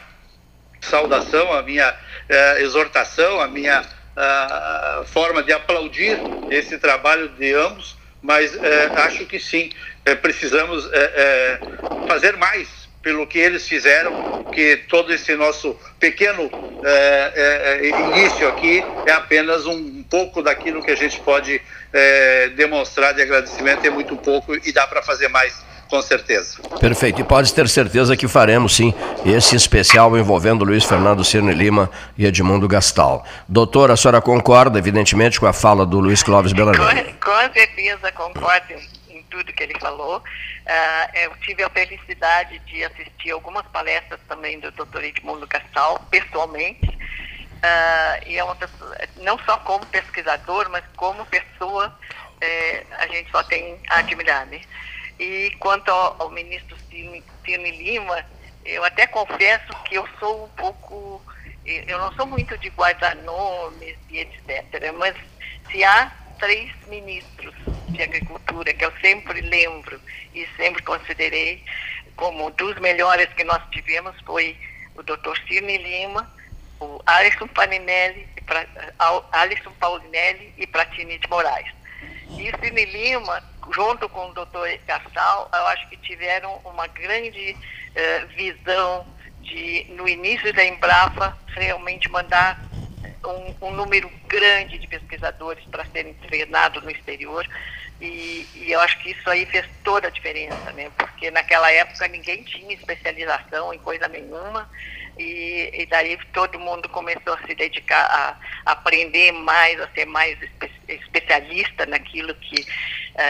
saudação, 0.82 1.54
a 1.54 1.62
minha 1.62 1.94
eh, 2.28 2.62
exortação, 2.62 3.42
a 3.42 3.48
minha 3.48 3.82
uh, 3.82 5.06
forma 5.06 5.42
de 5.44 5.54
aplaudir 5.54 6.20
esse 6.50 6.78
trabalho 6.78 7.30
de 7.30 7.54
ambos, 7.54 7.98
mas 8.22 8.54
eh, 8.54 8.92
acho 8.98 9.26
que 9.26 9.40
sim, 9.40 9.72
eh, 10.04 10.14
precisamos 10.14 10.90
fazer 12.06 12.36
mais 12.36 12.68
pelo 13.02 13.26
que 13.26 13.40
eles 13.40 13.66
fizeram, 13.66 14.44
que 14.52 14.76
todo 14.90 15.14
esse 15.14 15.34
nosso 15.36 15.74
pequeno 15.98 16.52
início 17.82 18.50
aqui 18.50 18.84
é 19.06 19.14
apenas 19.14 19.66
um 19.66 20.04
pouco 20.04 20.42
daquilo 20.42 20.84
que 20.84 20.92
a 20.92 20.96
gente 20.98 21.18
pode 21.22 21.62
demonstrar 22.58 23.14
de 23.14 23.22
agradecimento, 23.22 23.86
é 23.86 23.90
muito 23.90 24.18
pouco 24.18 24.54
e 24.54 24.74
dá 24.74 24.86
para 24.86 25.02
fazer 25.02 25.30
mais 25.30 25.64
com 25.90 26.02
certeza. 26.02 26.62
Perfeito. 26.80 27.20
E 27.20 27.24
pode 27.24 27.54
ter 27.54 27.68
certeza 27.68 28.16
que 28.16 28.28
faremos, 28.28 28.76
sim, 28.76 28.94
esse 29.26 29.56
especial 29.56 30.16
envolvendo 30.16 30.64
Luiz 30.64 30.84
Fernando 30.84 31.24
Cirne 31.24 31.52
Lima 31.52 31.90
e 32.16 32.26
Edmundo 32.26 32.68
Gastal. 32.68 33.26
Doutora, 33.48 33.94
a 33.94 33.98
senhora 33.98 34.22
concorda, 34.22 34.78
evidentemente, 34.78 35.40
com 35.40 35.48
a 35.48 35.54
fala 35.54 35.86
do 35.86 36.00
Luiz 36.00 36.22
Clóvis 36.22 36.54
Belarmino? 36.54 37.04
Com, 37.20 37.32
com 37.32 37.54
certeza 37.54 38.12
concordo 38.12 38.74
em 39.10 39.24
tudo 39.24 39.52
que 39.52 39.64
ele 39.64 39.80
falou. 39.80 40.18
Uh, 40.18 41.18
eu 41.24 41.32
tive 41.38 41.64
a 41.64 41.70
felicidade 41.70 42.60
de 42.60 42.84
assistir 42.84 43.32
algumas 43.32 43.66
palestras 43.68 44.20
também 44.30 44.60
do 44.60 44.70
doutor 44.72 45.04
Edmundo 45.04 45.48
Gastal, 45.48 46.00
pessoalmente. 46.12 46.88
Uh, 46.88 48.28
e 48.28 48.38
é 48.38 48.44
uma 48.44 48.56
pessoa, 48.56 48.96
não 49.18 49.40
só 49.40 49.58
como 49.58 49.84
pesquisador, 49.88 50.70
mas 50.70 50.84
como 50.96 51.26
pessoa, 51.26 51.92
eh, 52.40 52.86
a 53.00 53.08
gente 53.08 53.30
só 53.32 53.44
tem 53.44 53.80
a 53.90 54.00
admirar, 54.00 54.46
né? 54.46 54.62
E 55.20 55.52
quanto 55.60 55.90
ao, 55.90 56.16
ao 56.22 56.32
ministro 56.32 56.78
Cine 56.90 57.72
Lima, 57.72 58.26
eu 58.64 58.84
até 58.86 59.06
confesso 59.08 59.68
que 59.86 59.96
eu 59.96 60.08
sou 60.18 60.46
um 60.46 60.50
pouco, 60.50 61.22
eu 61.66 62.00
não 62.00 62.12
sou 62.14 62.26
muito 62.26 62.58
de 62.58 62.70
guardar 62.70 63.16
nomes 63.18 63.98
e 64.10 64.20
etc. 64.20 64.94
Mas 64.98 65.14
se 65.70 65.84
há 65.84 66.10
três 66.40 66.72
ministros 66.88 67.54
de 67.94 68.04
agricultura 68.04 68.74
que 68.74 68.86
eu 68.86 68.94
sempre 69.02 69.42
lembro 69.42 70.02
e 70.34 70.48
sempre 70.56 70.82
considerei 70.84 71.64
como 72.16 72.50
dos 72.52 72.80
melhores 72.80 73.28
que 73.34 73.44
nós 73.44 73.62
tivemos 73.72 74.16
foi 74.26 74.58
o 74.96 75.04
Dr. 75.04 75.36
Cirne 75.48 75.78
Lima, 75.78 76.32
o 76.80 77.02
Alisson 77.06 77.48
Paninelli, 77.48 78.28
Alisson 79.34 79.74
Paulinelli 79.80 80.54
e 80.58 80.66
Pratini 80.68 81.18
de 81.18 81.28
Moraes. 81.30 81.68
E 82.38 82.52
Cirne 82.62 82.86
Lima 82.86 83.44
junto 83.74 84.08
com 84.10 84.30
o 84.30 84.34
doutor 84.34 84.70
Gastal, 84.88 85.50
eu 85.54 85.68
acho 85.68 85.88
que 85.90 85.98
tiveram 85.98 86.60
uma 86.66 86.88
grande 86.88 87.56
uh, 87.56 88.28
visão 88.36 89.06
de, 89.42 89.86
no 89.90 90.08
início 90.08 90.54
da 90.54 90.66
Embrapa, 90.66 91.38
realmente 91.56 92.10
mandar 92.10 92.70
um, 93.26 93.68
um 93.68 93.72
número 93.72 94.10
grande 94.28 94.78
de 94.78 94.88
pesquisadores 94.88 95.64
para 95.66 95.86
serem 95.86 96.14
treinados 96.14 96.84
no 96.84 96.92
exterior. 96.92 97.46
E, 98.02 98.48
e, 98.56 98.72
eu 98.72 98.80
acho 98.80 98.98
que 99.00 99.12
isso 99.12 99.30
aí 99.30 99.46
fez 99.46 99.66
toda 99.84 100.08
a 100.08 100.12
diferença, 100.12 100.72
né? 100.72 100.90
Porque 100.98 101.30
naquela 101.32 101.70
época 101.70 102.08
ninguém 102.08 102.44
tinha 102.44 102.74
especialização 102.74 103.74
em 103.74 103.80
coisa 103.80 104.08
nenhuma 104.08 104.70
e, 105.18 105.70
e 105.74 105.86
daí 105.86 106.18
todo 106.32 106.58
mundo 106.58 106.88
começou 106.88 107.34
a 107.34 107.46
se 107.46 107.54
dedicar 107.54 108.06
a, 108.06 108.38
a 108.66 108.72
aprender 108.72 109.34
mais, 109.34 109.80
a 109.82 109.88
ser 109.90 110.06
mais 110.06 110.42
espe 110.42 110.72
especialista 110.88 111.86
naquilo 111.86 112.34
que 112.36 112.62
eh, 112.62 112.66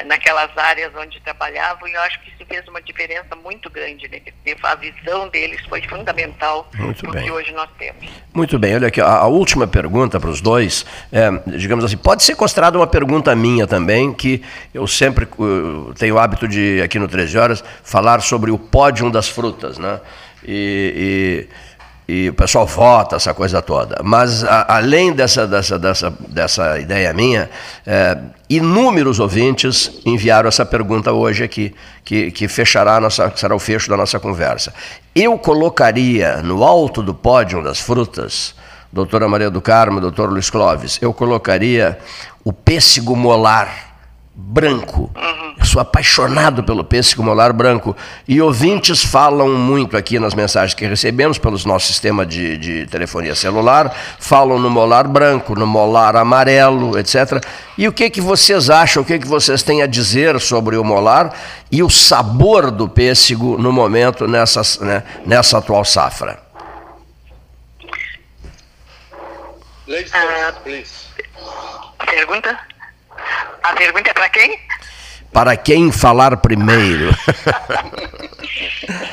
naquelas 0.05 0.55
áreas 0.57 0.91
onde 0.95 1.19
trabalhavam, 1.21 1.87
e 1.87 1.93
eu 1.93 2.01
acho 2.01 2.19
que 2.21 2.29
isso 2.29 2.45
fez 2.45 2.67
uma 2.67 2.81
diferença 2.81 3.35
muito 3.35 3.69
grande. 3.69 4.07
Né? 4.07 4.21
A 4.63 4.75
visão 4.75 5.27
deles 5.29 5.59
foi 5.67 5.81
fundamental 5.83 6.69
no 6.77 6.93
que 6.93 7.31
hoje 7.31 7.51
nós 7.51 7.69
temos. 7.77 8.05
Muito 8.33 8.59
bem, 8.59 8.75
olha 8.75 8.87
aqui, 8.87 9.01
a, 9.01 9.07
a 9.07 9.27
última 9.27 9.67
pergunta 9.67 10.19
para 10.19 10.29
os 10.29 10.41
dois, 10.41 10.85
é, 11.11 11.29
digamos 11.47 11.83
assim, 11.83 11.97
pode 11.97 12.23
ser 12.23 12.35
considerada 12.35 12.77
uma 12.77 12.87
pergunta 12.87 13.35
minha 13.35 13.65
também, 13.65 14.13
que 14.13 14.43
eu 14.73 14.85
sempre 14.87 15.27
uh, 15.37 15.93
tenho 15.97 16.15
o 16.15 16.19
hábito 16.19 16.47
de, 16.47 16.81
aqui 16.81 16.99
no 16.99 17.07
13 17.07 17.37
Horas, 17.37 17.63
falar 17.83 18.21
sobre 18.21 18.51
o 18.51 18.57
pódio 18.57 19.09
das 19.09 19.27
frutas, 19.27 19.77
né? 19.77 19.99
e, 20.43 21.47
e 21.47 21.68
e 22.11 22.29
o 22.29 22.33
pessoal 22.33 22.65
vota, 22.65 23.17
essa 23.17 23.35
coisa 23.35 23.61
toda. 23.61 24.01
Mas, 24.03 24.43
a, 24.43 24.77
além 24.77 25.13
dessa, 25.13 25.45
dessa, 25.45 25.77
dessa, 25.77 26.11
dessa 26.27 26.79
ideia 26.79 27.13
minha, 27.13 27.47
é, 27.85 28.17
inúmeros 28.49 29.19
ouvintes 29.19 29.91
enviaram 30.03 30.47
essa 30.47 30.65
pergunta 30.65 31.13
hoje 31.13 31.43
aqui, 31.43 31.71
que, 32.03 32.31
que 32.31 32.47
fechará 32.47 32.99
nossa, 32.99 33.31
será 33.35 33.55
o 33.55 33.59
fecho 33.59 33.91
da 33.91 33.95
nossa 33.95 34.19
conversa. 34.19 34.73
Eu 35.13 35.37
colocaria 35.37 36.37
no 36.37 36.63
alto 36.63 37.03
do 37.03 37.13
pódio 37.13 37.61
das 37.61 37.79
frutas, 37.79 38.55
doutora 38.91 39.27
Maria 39.27 39.51
do 39.51 39.61
Carmo, 39.61 40.01
doutor 40.01 40.31
Luiz 40.31 40.49
Clóvis, 40.49 40.97
eu 41.03 41.13
colocaria 41.13 41.99
o 42.43 42.51
pêssego 42.51 43.15
molar 43.15 43.88
branco. 44.41 45.11
Eu 45.59 45.65
sou 45.65 45.81
apaixonado 45.81 46.63
pelo 46.63 46.83
pêssego 46.83 47.21
molar 47.21 47.51
branco. 47.51 47.95
E 48.25 48.41
ouvintes 48.41 49.03
falam 49.03 49.49
muito 49.49 49.97
aqui 49.97 50.17
nas 50.17 50.33
mensagens 50.33 50.73
que 50.73 50.87
recebemos 50.87 51.37
pelos 51.37 51.65
nosso 51.65 51.87
sistema 51.87 52.25
de, 52.25 52.57
de 52.57 52.87
telefonia 52.87 53.35
celular, 53.35 53.93
falam 54.17 54.57
no 54.57 54.69
molar 54.69 55.07
branco, 55.07 55.53
no 55.53 55.67
molar 55.67 56.15
amarelo, 56.15 56.97
etc. 56.97 57.43
E 57.77 57.87
o 57.87 57.93
que, 57.93 58.09
que 58.09 58.21
vocês 58.21 58.69
acham, 58.69 59.03
o 59.03 59.05
que, 59.05 59.19
que 59.19 59.27
vocês 59.27 59.61
têm 59.61 59.81
a 59.81 59.87
dizer 59.87 60.39
sobre 60.39 60.77
o 60.77 60.83
molar 60.83 61.33
e 61.69 61.83
o 61.83 61.89
sabor 61.89 62.71
do 62.71 62.87
pêssego 62.87 63.57
no 63.57 63.73
momento, 63.73 64.27
nessa, 64.27 64.61
né, 64.83 65.03
nessa 65.25 65.57
atual 65.57 65.83
safra? 65.83 66.39
Ladies 69.87 70.11
first, 70.11 70.59
please. 70.63 71.09
Pergunta? 72.05 72.68
A 73.63 73.73
pergunta 73.73 74.09
é 74.09 74.13
para 74.13 74.29
quem? 74.29 74.59
Para 75.31 75.57
quem 75.57 75.91
falar 75.91 76.37
primeiro? 76.37 77.11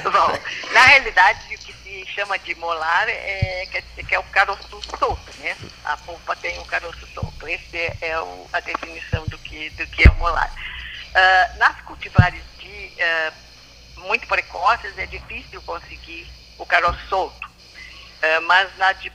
Bom, 0.05 0.39
na 0.73 0.81
realidade, 0.83 1.41
o 1.55 1.59
que 1.59 1.73
se 1.73 2.07
chama 2.13 2.39
de 2.39 2.55
molar 2.55 3.09
é, 3.09 3.67
quer 3.71 3.83
dizer 3.83 4.07
que 4.07 4.15
é 4.15 4.19
o 4.19 4.25
caroço 4.25 4.81
solto, 4.99 5.33
né? 5.39 5.57
A 5.85 5.97
polpa 5.99 6.35
tem 6.37 6.59
o 6.59 6.65
caroço 6.65 7.07
solto. 7.13 7.47
Essa 7.47 7.77
é, 7.77 7.97
é 8.01 8.21
o, 8.21 8.47
a 8.53 8.61
definição 8.61 9.27
do 9.27 9.37
que, 9.39 9.71
do 9.71 9.87
que 9.89 10.09
é 10.09 10.11
o 10.11 10.15
molar. 10.15 10.51
Uh, 10.51 11.59
nas 11.59 11.81
cultivares 11.83 12.43
de, 12.59 12.93
uh, 13.03 14.01
muito 14.07 14.27
precoces 14.27 14.97
é 14.99 15.07
difícil 15.07 15.61
conseguir 15.63 16.27
o 16.59 16.65
caroço 16.65 17.01
solto. 17.09 17.47
Uh, 17.47 18.43
mas 18.47 18.75
na 18.79 18.93
de, 18.93 19.13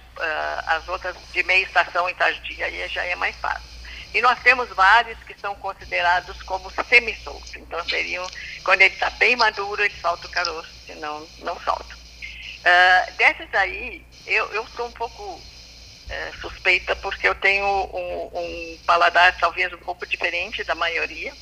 as 0.68 0.88
outras 0.88 1.16
de 1.34 1.42
meia 1.44 1.64
estação 1.64 2.08
e 2.08 2.14
tardia 2.14 2.66
aí 2.66 2.88
já 2.90 3.04
é 3.04 3.16
mais 3.16 3.36
fácil. 3.38 3.71
E 4.14 4.22
nós 4.22 4.40
temos 4.40 4.68
vários 4.70 5.18
que 5.20 5.34
são 5.40 5.56
considerados 5.56 6.42
como 6.44 6.72
semi-soltos. 6.90 7.56
Então, 7.56 7.84
seriam, 7.88 8.28
quando 8.64 8.82
ele 8.82 8.94
está 8.94 9.10
bem 9.12 9.36
maduro, 9.36 9.84
ele 9.84 9.94
solta 10.02 10.28
o 10.28 10.32
caroço, 10.32 10.70
senão 10.86 11.28
não 11.40 11.60
solta. 11.62 11.96
Uh, 11.96 13.18
desses 13.18 13.54
aí, 13.54 14.06
eu, 14.28 14.46
eu 14.54 14.68
sou 14.76 14.88
um 14.88 14.92
pouco 14.92 15.24
uh, 15.24 16.42
suspeita 16.42 16.96
porque 16.98 17.28
eu 17.28 17.36
tenho 17.36 17.66
um, 17.66 18.30
um 18.34 18.78
paladar 18.86 19.36
talvez 19.40 19.72
um 19.74 19.78
pouco 19.78 20.06
diferente 20.06 20.64
da 20.64 20.76
maioria, 20.76 21.34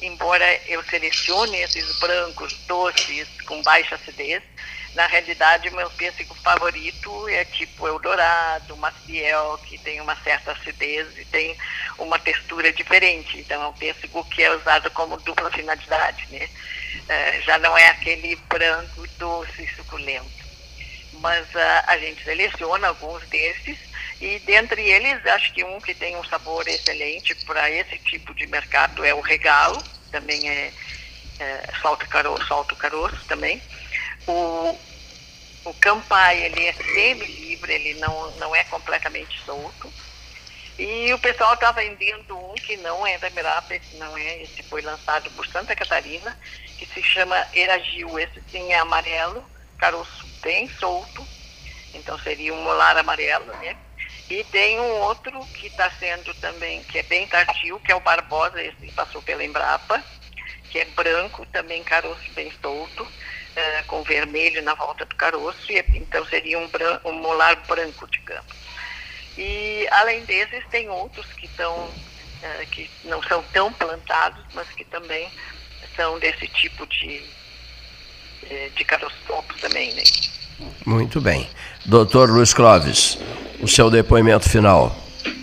embora 0.00 0.60
eu 0.66 0.82
selecione 0.84 1.56
esses 1.58 1.98
brancos 1.98 2.52
doces 2.66 3.28
com 3.46 3.62
baixa 3.62 3.94
acidez, 3.94 4.42
na 4.96 5.06
realidade, 5.06 5.68
o 5.68 5.76
meu 5.76 5.90
pêssego 5.90 6.34
favorito 6.36 7.28
é 7.28 7.44
tipo 7.44 7.86
Eldorado, 7.86 8.78
Maciel, 8.78 9.60
que 9.66 9.76
tem 9.76 10.00
uma 10.00 10.16
certa 10.22 10.52
acidez 10.52 11.06
e 11.18 11.24
tem 11.26 11.54
uma 11.98 12.18
textura 12.18 12.72
diferente. 12.72 13.38
Então, 13.38 13.62
é 13.62 13.68
um 13.68 13.74
pêssego 13.74 14.24
que 14.24 14.42
é 14.42 14.56
usado 14.56 14.90
como 14.92 15.18
dupla 15.18 15.50
finalidade, 15.50 16.26
né? 16.30 16.48
É, 17.10 17.42
já 17.42 17.58
não 17.58 17.76
é 17.76 17.88
aquele 17.88 18.36
branco 18.48 19.06
doce 19.18 19.68
suculento. 19.76 20.46
Mas 21.20 21.46
uh, 21.48 21.84
a 21.88 21.98
gente 21.98 22.24
seleciona 22.24 22.88
alguns 22.88 23.22
desses 23.28 23.78
e 24.20 24.38
dentre 24.40 24.82
eles, 24.82 25.24
acho 25.26 25.52
que 25.52 25.62
um 25.62 25.80
que 25.80 25.94
tem 25.94 26.16
um 26.16 26.24
sabor 26.24 26.66
excelente 26.66 27.34
para 27.44 27.70
esse 27.70 27.98
tipo 27.98 28.34
de 28.34 28.46
mercado 28.46 29.04
é 29.04 29.12
o 29.12 29.20
Regalo, 29.20 29.82
também 30.10 30.48
é, 30.48 30.72
é 31.38 31.70
salto 31.82 32.08
caroço, 32.08 32.46
salto 32.46 32.74
caroço 32.76 33.22
também. 33.26 33.62
O, 34.26 34.78
o 35.66 35.74
Campai, 35.74 36.44
ele 36.44 36.64
é 36.64 36.72
semi 36.72 37.26
livre, 37.26 37.74
ele 37.74 37.94
não, 38.00 38.30
não 38.36 38.56
é 38.56 38.64
completamente 38.64 39.38
solto. 39.44 39.92
E 40.78 41.12
o 41.12 41.18
pessoal 41.18 41.54
está 41.54 41.72
vendendo 41.72 42.38
um 42.38 42.54
que 42.54 42.76
não 42.78 43.06
é 43.06 43.18
da 43.18 43.28
Embrapa, 43.28 43.74
esse 43.74 43.96
não 43.96 44.16
é, 44.16 44.42
esse 44.42 44.62
foi 44.62 44.82
lançado 44.82 45.30
por 45.30 45.46
Santa 45.46 45.76
Catarina, 45.76 46.38
que 46.78 46.86
se 46.86 47.02
chama 47.02 47.46
Eragil. 47.54 48.18
Esse 48.18 48.42
sim 48.50 48.72
é 48.72 48.78
amarelo, 48.78 49.44
caroço 49.78 50.26
bem 50.42 50.68
solto, 50.78 51.26
então 51.94 52.18
seria 52.18 52.52
um 52.52 52.62
molar 52.62 52.96
amarelo, 52.96 53.46
né? 53.56 53.76
E 54.28 54.42
tem 54.44 54.80
um 54.80 55.00
outro 55.02 55.38
que 55.54 55.68
está 55.68 55.90
sendo 55.98 56.34
também, 56.34 56.82
que 56.84 56.98
é 56.98 57.02
bem 57.04 57.26
tardio, 57.28 57.78
que 57.80 57.92
é 57.92 57.94
o 57.94 58.00
Barbosa, 58.00 58.60
esse 58.60 58.90
passou 58.92 59.22
pela 59.22 59.44
Embrapa, 59.44 60.02
que 60.70 60.80
é 60.80 60.84
branco, 60.84 61.46
também 61.46 61.84
caroço 61.84 62.32
bem 62.34 62.52
solto, 62.60 63.04
uh, 63.04 63.86
com 63.86 64.02
vermelho 64.02 64.62
na 64.62 64.74
volta 64.74 65.04
do 65.04 65.14
caroço, 65.14 65.70
e, 65.70 65.78
então 65.94 66.26
seria 66.26 66.58
um, 66.58 66.66
branco, 66.68 67.08
um 67.08 67.12
molar 67.12 67.56
branco, 67.66 68.08
digamos. 68.08 68.52
E 69.38 69.86
além 69.92 70.24
desses, 70.24 70.66
tem 70.70 70.88
outros 70.88 71.26
que 71.34 71.46
estão, 71.46 71.84
uh, 71.84 72.66
que 72.72 72.90
não 73.04 73.22
são 73.22 73.44
tão 73.52 73.72
plantados, 73.72 74.44
mas 74.54 74.68
que 74.70 74.84
também 74.84 75.30
são 75.94 76.18
desse 76.18 76.46
tipo 76.48 76.86
de, 76.86 77.22
eh, 78.50 78.70
de 78.74 78.84
caroçopo 78.84 79.54
também, 79.60 79.94
né? 79.94 80.02
Muito 80.84 81.20
bem. 81.20 81.48
Doutor 81.88 82.30
Luiz 82.30 82.52
Clóvis, 82.52 83.16
o 83.60 83.68
seu 83.68 83.88
depoimento 83.88 84.50
final. 84.50 84.92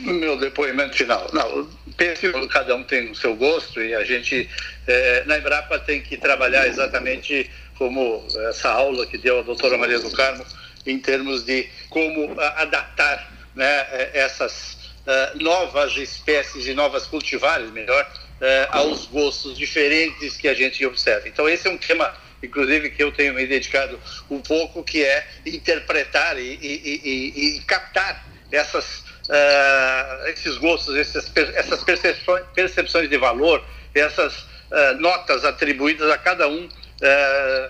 Meu 0.03 0.37
depoimento 0.37 0.93
final. 0.93 1.25
Não, 1.31 1.69
penso 1.95 2.19
que 2.19 2.47
cada 2.49 2.75
um 2.75 2.83
tem 2.83 3.09
o 3.09 3.15
seu 3.15 3.33
gosto 3.33 3.81
e 3.81 3.95
a 3.95 4.03
gente, 4.03 4.49
é, 4.85 5.23
na 5.25 5.37
Embrapa, 5.37 5.79
tem 5.79 6.01
que 6.01 6.17
trabalhar 6.17 6.67
exatamente 6.67 7.49
como 7.77 8.27
essa 8.49 8.69
aula 8.69 9.05
que 9.05 9.17
deu 9.17 9.39
a 9.39 9.41
doutora 9.41 9.77
Maria 9.77 9.99
do 9.99 10.11
Carmo, 10.11 10.45
em 10.85 10.99
termos 10.99 11.45
de 11.45 11.69
como 11.89 12.37
adaptar 12.57 13.31
né, 13.55 13.87
é, 13.91 14.11
essas 14.13 14.73
uh, 15.07 15.41
novas 15.41 15.95
espécies 15.95 16.67
e 16.67 16.73
novas 16.73 17.05
cultivares, 17.05 17.71
melhor, 17.71 18.05
uh, 18.41 18.77
aos 18.77 19.05
gostos 19.05 19.57
diferentes 19.57 20.35
que 20.35 20.49
a 20.49 20.53
gente 20.53 20.85
observa. 20.85 21.25
Então, 21.27 21.47
esse 21.47 21.69
é 21.69 21.71
um 21.71 21.77
tema, 21.77 22.13
inclusive, 22.43 22.89
que 22.91 23.01
eu 23.01 23.11
tenho 23.11 23.33
me 23.33 23.45
dedicado 23.47 23.99
um 24.29 24.39
pouco, 24.41 24.83
que 24.83 25.03
é 25.03 25.25
interpretar 25.45 26.37
e, 26.37 26.59
e, 26.61 27.01
e, 27.03 27.57
e 27.57 27.59
captar 27.61 28.25
essas, 28.51 28.99
uh, 29.29 30.27
esses 30.27 30.57
gostos, 30.57 30.95
essas, 30.95 31.31
essas 31.55 31.83
percepções, 31.83 32.43
percepções 32.53 33.09
de 33.09 33.17
valor, 33.17 33.63
essas 33.95 34.51
notas 34.99 35.45
atribuídas 35.45 36.09
a 36.09 36.17
cada 36.17 36.47
um, 36.47 36.67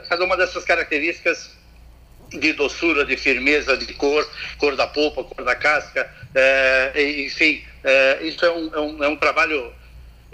cada 0.07 0.23
uma 0.23 0.37
dessas 0.37 0.63
características 0.63 1.51
de 2.29 2.53
doçura, 2.53 3.03
de 3.03 3.17
firmeza, 3.17 3.75
de 3.75 3.93
cor, 3.93 4.25
cor 4.57 4.77
da 4.77 4.87
polpa, 4.87 5.21
cor 5.21 5.43
da 5.43 5.53
casca, 5.53 6.09
enfim, 6.95 7.61
isso 8.21 8.45
é 8.45 8.51
um, 8.51 8.73
é 8.73 8.79
um, 8.79 9.03
é 9.03 9.07
um 9.09 9.17
trabalho 9.17 9.73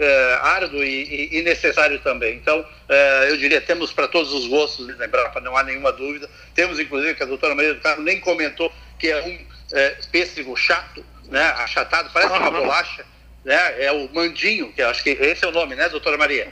é, 0.00 0.38
árduo 0.40 0.82
e, 0.82 1.28
e, 1.30 1.42
necessário 1.42 2.00
também. 2.00 2.36
Então, 2.36 2.64
é, 2.88 3.30
eu 3.30 3.36
diria, 3.36 3.60
temos 3.60 3.92
para 3.92 4.08
todos 4.08 4.32
os 4.32 4.46
gostos 4.46 4.86
de 4.86 5.04
Embrapa, 5.04 5.40
não 5.40 5.56
há 5.56 5.62
nenhuma 5.62 5.92
dúvida. 5.92 6.28
Temos, 6.54 6.80
inclusive, 6.80 7.14
que 7.14 7.22
a 7.22 7.26
doutora 7.26 7.54
Maria 7.54 7.74
do 7.74 7.80
Carmo 7.80 8.02
nem 8.02 8.18
comentou 8.18 8.72
que 8.98 9.08
é 9.08 9.22
um 9.22 9.38
é, 9.72 9.96
pêssego 10.10 10.56
chato, 10.56 11.04
né, 11.28 11.42
achatado, 11.58 12.10
parece 12.12 12.32
uma 12.32 12.50
bolacha, 12.50 13.04
né, 13.44 13.82
é 13.82 13.90
o 13.92 14.08
mandinho, 14.12 14.72
que 14.72 14.82
acho 14.82 15.02
que 15.02 15.10
esse 15.10 15.44
é 15.44 15.48
o 15.48 15.52
nome, 15.52 15.74
né, 15.74 15.88
doutora 15.88 16.18
Maria? 16.18 16.48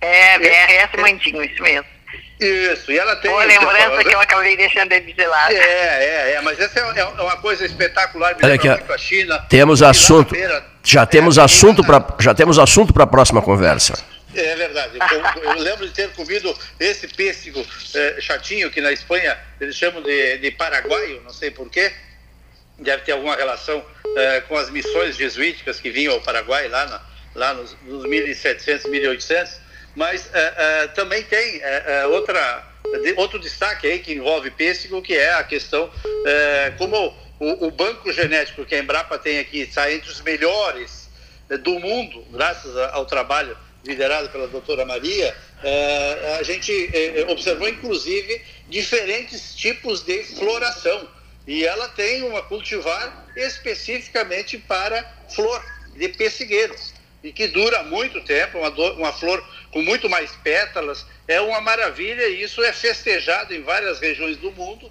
É, 0.00 0.38
BRS 0.38 1.00
Mandinho, 1.00 1.42
isso 1.42 1.62
mesmo. 1.62 1.86
Isso, 2.40 2.92
e 2.92 2.98
ela 2.98 3.16
tem. 3.16 3.30
Boa 3.30 3.44
lembrança 3.44 4.04
que 4.04 4.14
eu 4.14 4.20
acabei 4.20 4.56
deixando 4.56 4.92
ele 4.92 5.12
de 5.12 5.26
lado. 5.26 5.52
É, 5.52 5.58
é, 5.58 6.32
é, 6.34 6.40
mas 6.40 6.58
essa 6.60 6.78
é, 6.78 7.00
é 7.00 7.04
uma 7.04 7.36
coisa 7.38 7.66
espetacular. 7.66 8.36
Olha 8.40 8.54
aqui, 8.54 8.68
a 8.68 8.98
China. 8.98 9.44
Temos 9.48 9.82
assunto. 9.82 10.36
Feira, 10.36 10.64
já 10.88 11.04
temos 11.04 11.38
é, 11.38 11.42
assunto 11.42 11.84
para 11.84 12.16
já 12.18 12.34
temos 12.34 12.58
assunto 12.58 12.92
para 12.92 13.04
a 13.04 13.06
próxima 13.06 13.42
conversa. 13.42 13.94
É 14.34 14.56
verdade. 14.56 14.98
Eu, 15.10 15.50
eu, 15.50 15.58
lembro 15.58 15.86
de 15.86 15.92
ter 15.92 16.10
comido 16.10 16.54
esse 16.78 17.08
pêssego 17.08 17.64
é, 17.94 18.20
chatinho 18.20 18.70
que 18.70 18.80
na 18.80 18.92
Espanha 18.92 19.38
eles 19.60 19.76
chamam 19.76 20.02
de, 20.02 20.38
de 20.38 20.50
paraguaio, 20.52 21.20
não 21.22 21.32
sei 21.32 21.50
porquê. 21.50 21.92
Deve 22.78 23.02
ter 23.02 23.12
alguma 23.12 23.34
relação 23.34 23.84
é, 24.16 24.40
com 24.42 24.56
as 24.56 24.70
missões 24.70 25.16
jesuíticas 25.16 25.80
que 25.80 25.90
vinham 25.90 26.14
ao 26.14 26.20
Paraguai 26.20 26.68
lá, 26.68 26.86
na, 26.86 27.02
lá 27.34 27.54
nos, 27.54 27.76
nos 27.84 28.04
1700, 28.04 28.86
1800 28.86 29.68
mas 29.98 30.30
é, 30.32 30.54
é, 30.56 30.86
também 30.88 31.24
tem 31.24 31.60
é, 31.60 32.06
outra, 32.06 32.64
outro 33.16 33.38
destaque 33.40 33.84
aí 33.84 33.98
que 33.98 34.12
envolve 34.12 34.48
pêssego, 34.48 35.02
que 35.02 35.12
é 35.12 35.34
a 35.34 35.42
questão 35.42 35.90
como 36.76 37.12
o, 37.38 37.66
o, 37.66 37.70
banco 37.70 38.12
genético 38.12 38.64
que 38.64 38.74
a 38.74 38.78
Embrapa 38.78 39.18
tem 39.18 39.38
aqui 39.38 39.60
está 39.60 39.92
entre 39.92 40.10
os 40.10 40.20
melhores 40.20 41.08
do 41.62 41.78
mundo, 41.78 42.26
graças 42.30 42.76
ao 42.92 43.06
trabalho 43.06 43.56
liderado 43.84 44.28
pela 44.28 44.46
doutora 44.48 44.84
Maria, 44.84 45.34
a 46.38 46.42
gente 46.42 46.90
observou 47.28 47.68
inclusive 47.68 48.42
diferentes 48.68 49.54
tipos 49.54 50.02
de 50.02 50.24
floração. 50.24 51.08
E 51.46 51.64
ela 51.64 51.88
tem 51.88 52.22
uma 52.24 52.42
cultivar 52.42 53.26
especificamente 53.34 54.58
para 54.58 55.02
flor 55.30 55.64
de 55.96 56.08
pessigueiro 56.10 56.74
e 57.24 57.32
que 57.32 57.48
dura 57.48 57.82
muito 57.82 58.20
tempo, 58.20 58.58
uma, 58.58 58.70
do, 58.70 58.92
uma 58.94 59.12
flor 59.12 59.42
com 59.72 59.82
muito 59.82 60.08
mais 60.08 60.30
pétalas, 60.44 61.06
é 61.26 61.40
uma 61.40 61.60
maravilha 61.60 62.28
e 62.28 62.42
isso 62.42 62.62
é 62.62 62.72
festejado 62.72 63.54
em 63.54 63.62
várias 63.62 63.98
regiões 63.98 64.36
do 64.36 64.52
mundo 64.52 64.90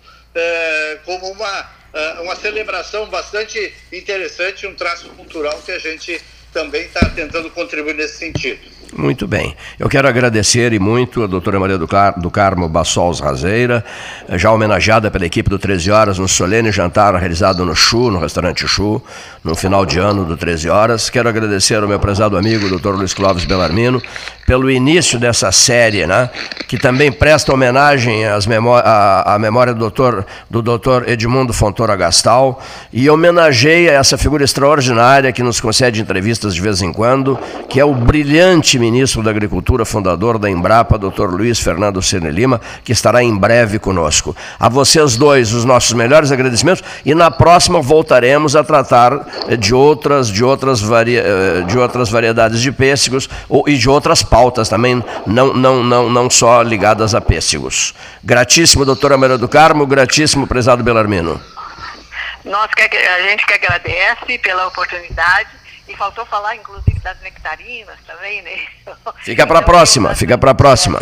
como 1.04 1.32
uma, 1.32 1.72
é, 1.98 2.22
uma 2.22 2.36
celebração 2.36 3.08
bastante 3.08 3.74
interessante, 3.92 4.68
um 4.68 4.76
traço 4.76 5.10
cultural 5.10 5.60
que 5.66 5.72
a 5.72 5.80
gente 5.80 6.22
também 6.54 6.84
está 6.84 7.10
tentando 7.10 7.50
contribuir 7.50 7.96
nesse 7.96 8.18
sentido. 8.18 8.60
Muito 8.98 9.28
bem. 9.28 9.56
Eu 9.78 9.88
quero 9.88 10.08
agradecer 10.08 10.74
e 10.74 10.80
muito 10.80 11.24
a 11.24 11.28
doutora 11.28 11.60
Maria 11.60 11.78
do, 11.78 11.88
Car 11.88 12.20
do 12.20 12.32
Carmo 12.32 12.68
Bassols 12.68 13.20
Razeira, 13.20 13.86
já 14.30 14.52
homenageada 14.52 15.12
pela 15.12 15.24
equipe 15.24 15.52
do 15.52 15.60
13 15.60 15.92
Horas 15.92 16.18
no 16.18 16.28
solene 16.28 16.72
jantar 16.72 17.14
realizado 17.14 17.64
no 17.64 17.76
Chu, 17.76 18.10
no 18.10 18.18
restaurante 18.18 18.68
Chu, 18.68 19.00
no 19.44 19.56
final 19.56 19.86
de 19.86 20.00
ano 20.00 20.26
do 20.26 20.36
13 20.36 20.70
Horas. 20.70 21.12
Quero 21.12 21.30
agradecer 21.30 21.76
ao 21.76 21.88
meu 21.88 22.00
prezado 22.00 22.36
amigo, 22.36 22.68
doutor 22.70 22.96
Luiz 22.96 23.14
Clóvis 23.14 23.46
Belarmino, 23.46 24.02
pelo 24.48 24.72
início 24.72 25.20
dessa 25.20 25.52
série, 25.52 26.08
né, 26.08 26.30
que 26.68 26.78
também 26.78 27.12
presta 27.12 27.54
homenagem 27.54 28.26
às 28.26 28.48
à, 28.48 29.36
à 29.36 29.38
memória 29.38 29.74
do 29.74 29.80
doutor, 29.80 30.26
do 30.50 30.62
doutor 30.62 31.08
Edmundo 31.08 31.54
Fontoura 31.54 31.96
Gastal 31.98 32.64
e 32.92 33.10
homenageia 33.10 33.92
essa 33.92 34.18
figura 34.18 34.44
extraordinária 34.44 35.32
que 35.34 35.44
nos 35.44 35.60
concede 35.60 36.02
entrevistas 36.02 36.56
de 36.56 36.62
vez 36.62 36.82
em 36.82 36.94
quando, 36.94 37.38
que 37.70 37.80
é 37.80 37.86
o 37.86 37.94
brilhante 37.94 38.80
ministro 38.88 39.21
da 39.21 39.30
Agricultura, 39.30 39.84
fundador 39.84 40.39
da 40.39 40.50
Embrapa, 40.50 40.97
doutor 40.97 41.30
Luiz 41.30 41.60
Fernando 41.60 42.02
Cine 42.02 42.32
Lima, 42.32 42.62
que 42.86 42.93
estará 42.93 43.21
em 43.21 43.36
breve 43.36 43.78
conosco. 43.78 44.36
A 44.58 44.69
vocês 44.69 45.17
dois, 45.17 45.54
os 45.54 45.65
nossos 45.65 45.91
melhores 45.91 46.32
agradecimentos 46.32 46.82
e 47.06 47.13
na 47.13 47.30
próxima 47.30 47.82
voltaremos 47.82 48.56
a 48.56 48.63
tratar 48.63 49.19
de 49.60 49.76
outras, 49.76 50.30
de 50.30 50.41
outras, 50.41 50.80
varia, 50.80 51.21
eh, 51.21 51.62
de 51.67 51.78
outras 51.78 52.10
variedades 52.10 52.62
de 52.62 52.71
pêssegos 52.71 53.30
e 53.67 53.76
de 53.76 53.89
outras 53.89 54.23
pautas 54.23 54.69
também, 54.69 55.04
não, 55.26 55.54
não, 55.54 55.84
não, 55.84 56.10
não 56.10 56.30
só 56.30 56.62
ligadas 56.62 57.13
a 57.13 57.19
pêssegos. 57.19 57.93
Gratíssimo, 58.23 58.86
doutora 58.86 59.17
Maria 59.17 59.38
do 59.38 59.50
Carmo, 59.50 59.86
gratíssimo, 59.86 60.47
prezado 60.47 60.82
Belarmino. 60.82 61.41
Nós 62.45 62.73
que, 62.73 62.82
a 62.82 63.21
gente 63.23 63.45
que 63.45 63.54
agradece 63.54 64.38
pela 64.41 64.67
oportunidade 64.67 65.57
e 65.88 65.95
faltou 65.95 66.26
falar, 66.26 66.56
inclusive, 66.56 67.00
das 67.00 67.19
nectarinas 67.21 67.97
também, 68.06 68.41
né? 68.41 68.60
Fica 69.23 69.47
para 69.47 69.60
a 69.60 69.62
próxima, 69.62 70.13
fica 70.15 70.38
para 70.38 70.52
a 70.52 70.56
próxima. 70.56 71.00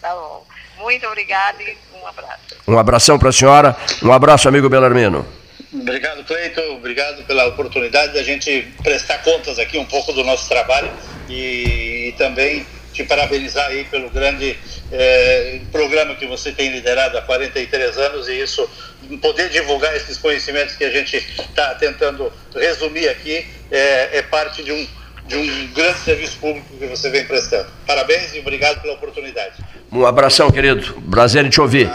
tá 0.00 0.14
bom. 0.14 0.46
Muito 0.78 1.06
obrigada 1.06 1.62
e 1.62 1.76
um 1.92 2.06
abraço. 2.06 2.40
Um 2.66 2.78
abração 2.78 3.18
para 3.18 3.30
a 3.30 3.32
senhora, 3.32 3.76
um 4.02 4.12
abraço, 4.12 4.48
amigo 4.48 4.68
Belarmino. 4.68 5.26
Obrigado, 5.72 6.24
Cleiton. 6.24 6.76
Obrigado 6.76 7.24
pela 7.24 7.46
oportunidade 7.46 8.12
de 8.12 8.18
a 8.18 8.22
gente 8.22 8.62
prestar 8.82 9.18
contas 9.18 9.58
aqui 9.58 9.76
um 9.76 9.84
pouco 9.84 10.12
do 10.12 10.24
nosso 10.24 10.48
trabalho 10.48 10.90
e, 11.28 12.08
e 12.08 12.14
também 12.16 12.66
te 12.92 13.04
parabenizar 13.04 13.66
aí 13.66 13.84
pelo 13.84 14.08
grande 14.10 14.58
eh, 14.90 15.60
programa 15.70 16.14
que 16.14 16.26
você 16.26 16.52
tem 16.52 16.70
liderado 16.70 17.18
há 17.18 17.22
43 17.22 17.98
anos 17.98 18.28
e 18.28 18.40
isso, 18.40 18.68
poder 19.16 19.48
divulgar 19.48 19.96
esses 19.96 20.18
conhecimentos 20.18 20.74
que 20.76 20.84
a 20.84 20.90
gente 20.90 21.16
está 21.16 21.74
tentando 21.76 22.30
resumir 22.54 23.08
aqui, 23.08 23.46
é, 23.70 24.18
é 24.18 24.22
parte 24.22 24.62
de 24.62 24.72
um, 24.72 24.86
de 25.26 25.36
um 25.36 25.66
grande 25.72 25.98
serviço 26.00 26.36
público 26.38 26.66
que 26.78 26.86
você 26.86 27.08
vem 27.08 27.24
prestando. 27.24 27.68
Parabéns 27.86 28.34
e 28.34 28.40
obrigado 28.40 28.82
pela 28.82 28.94
oportunidade. 28.94 29.54
Um 29.90 30.04
abração, 30.04 30.50
querido. 30.50 31.00
Prazer 31.10 31.44
em 31.44 31.48
te 31.48 31.60
ouvir. 31.60 31.90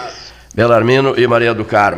Belarmino 0.55 1.13
e 1.19 1.27
Maria 1.27 1.53
do 1.53 1.65
Carmo. 1.65 1.91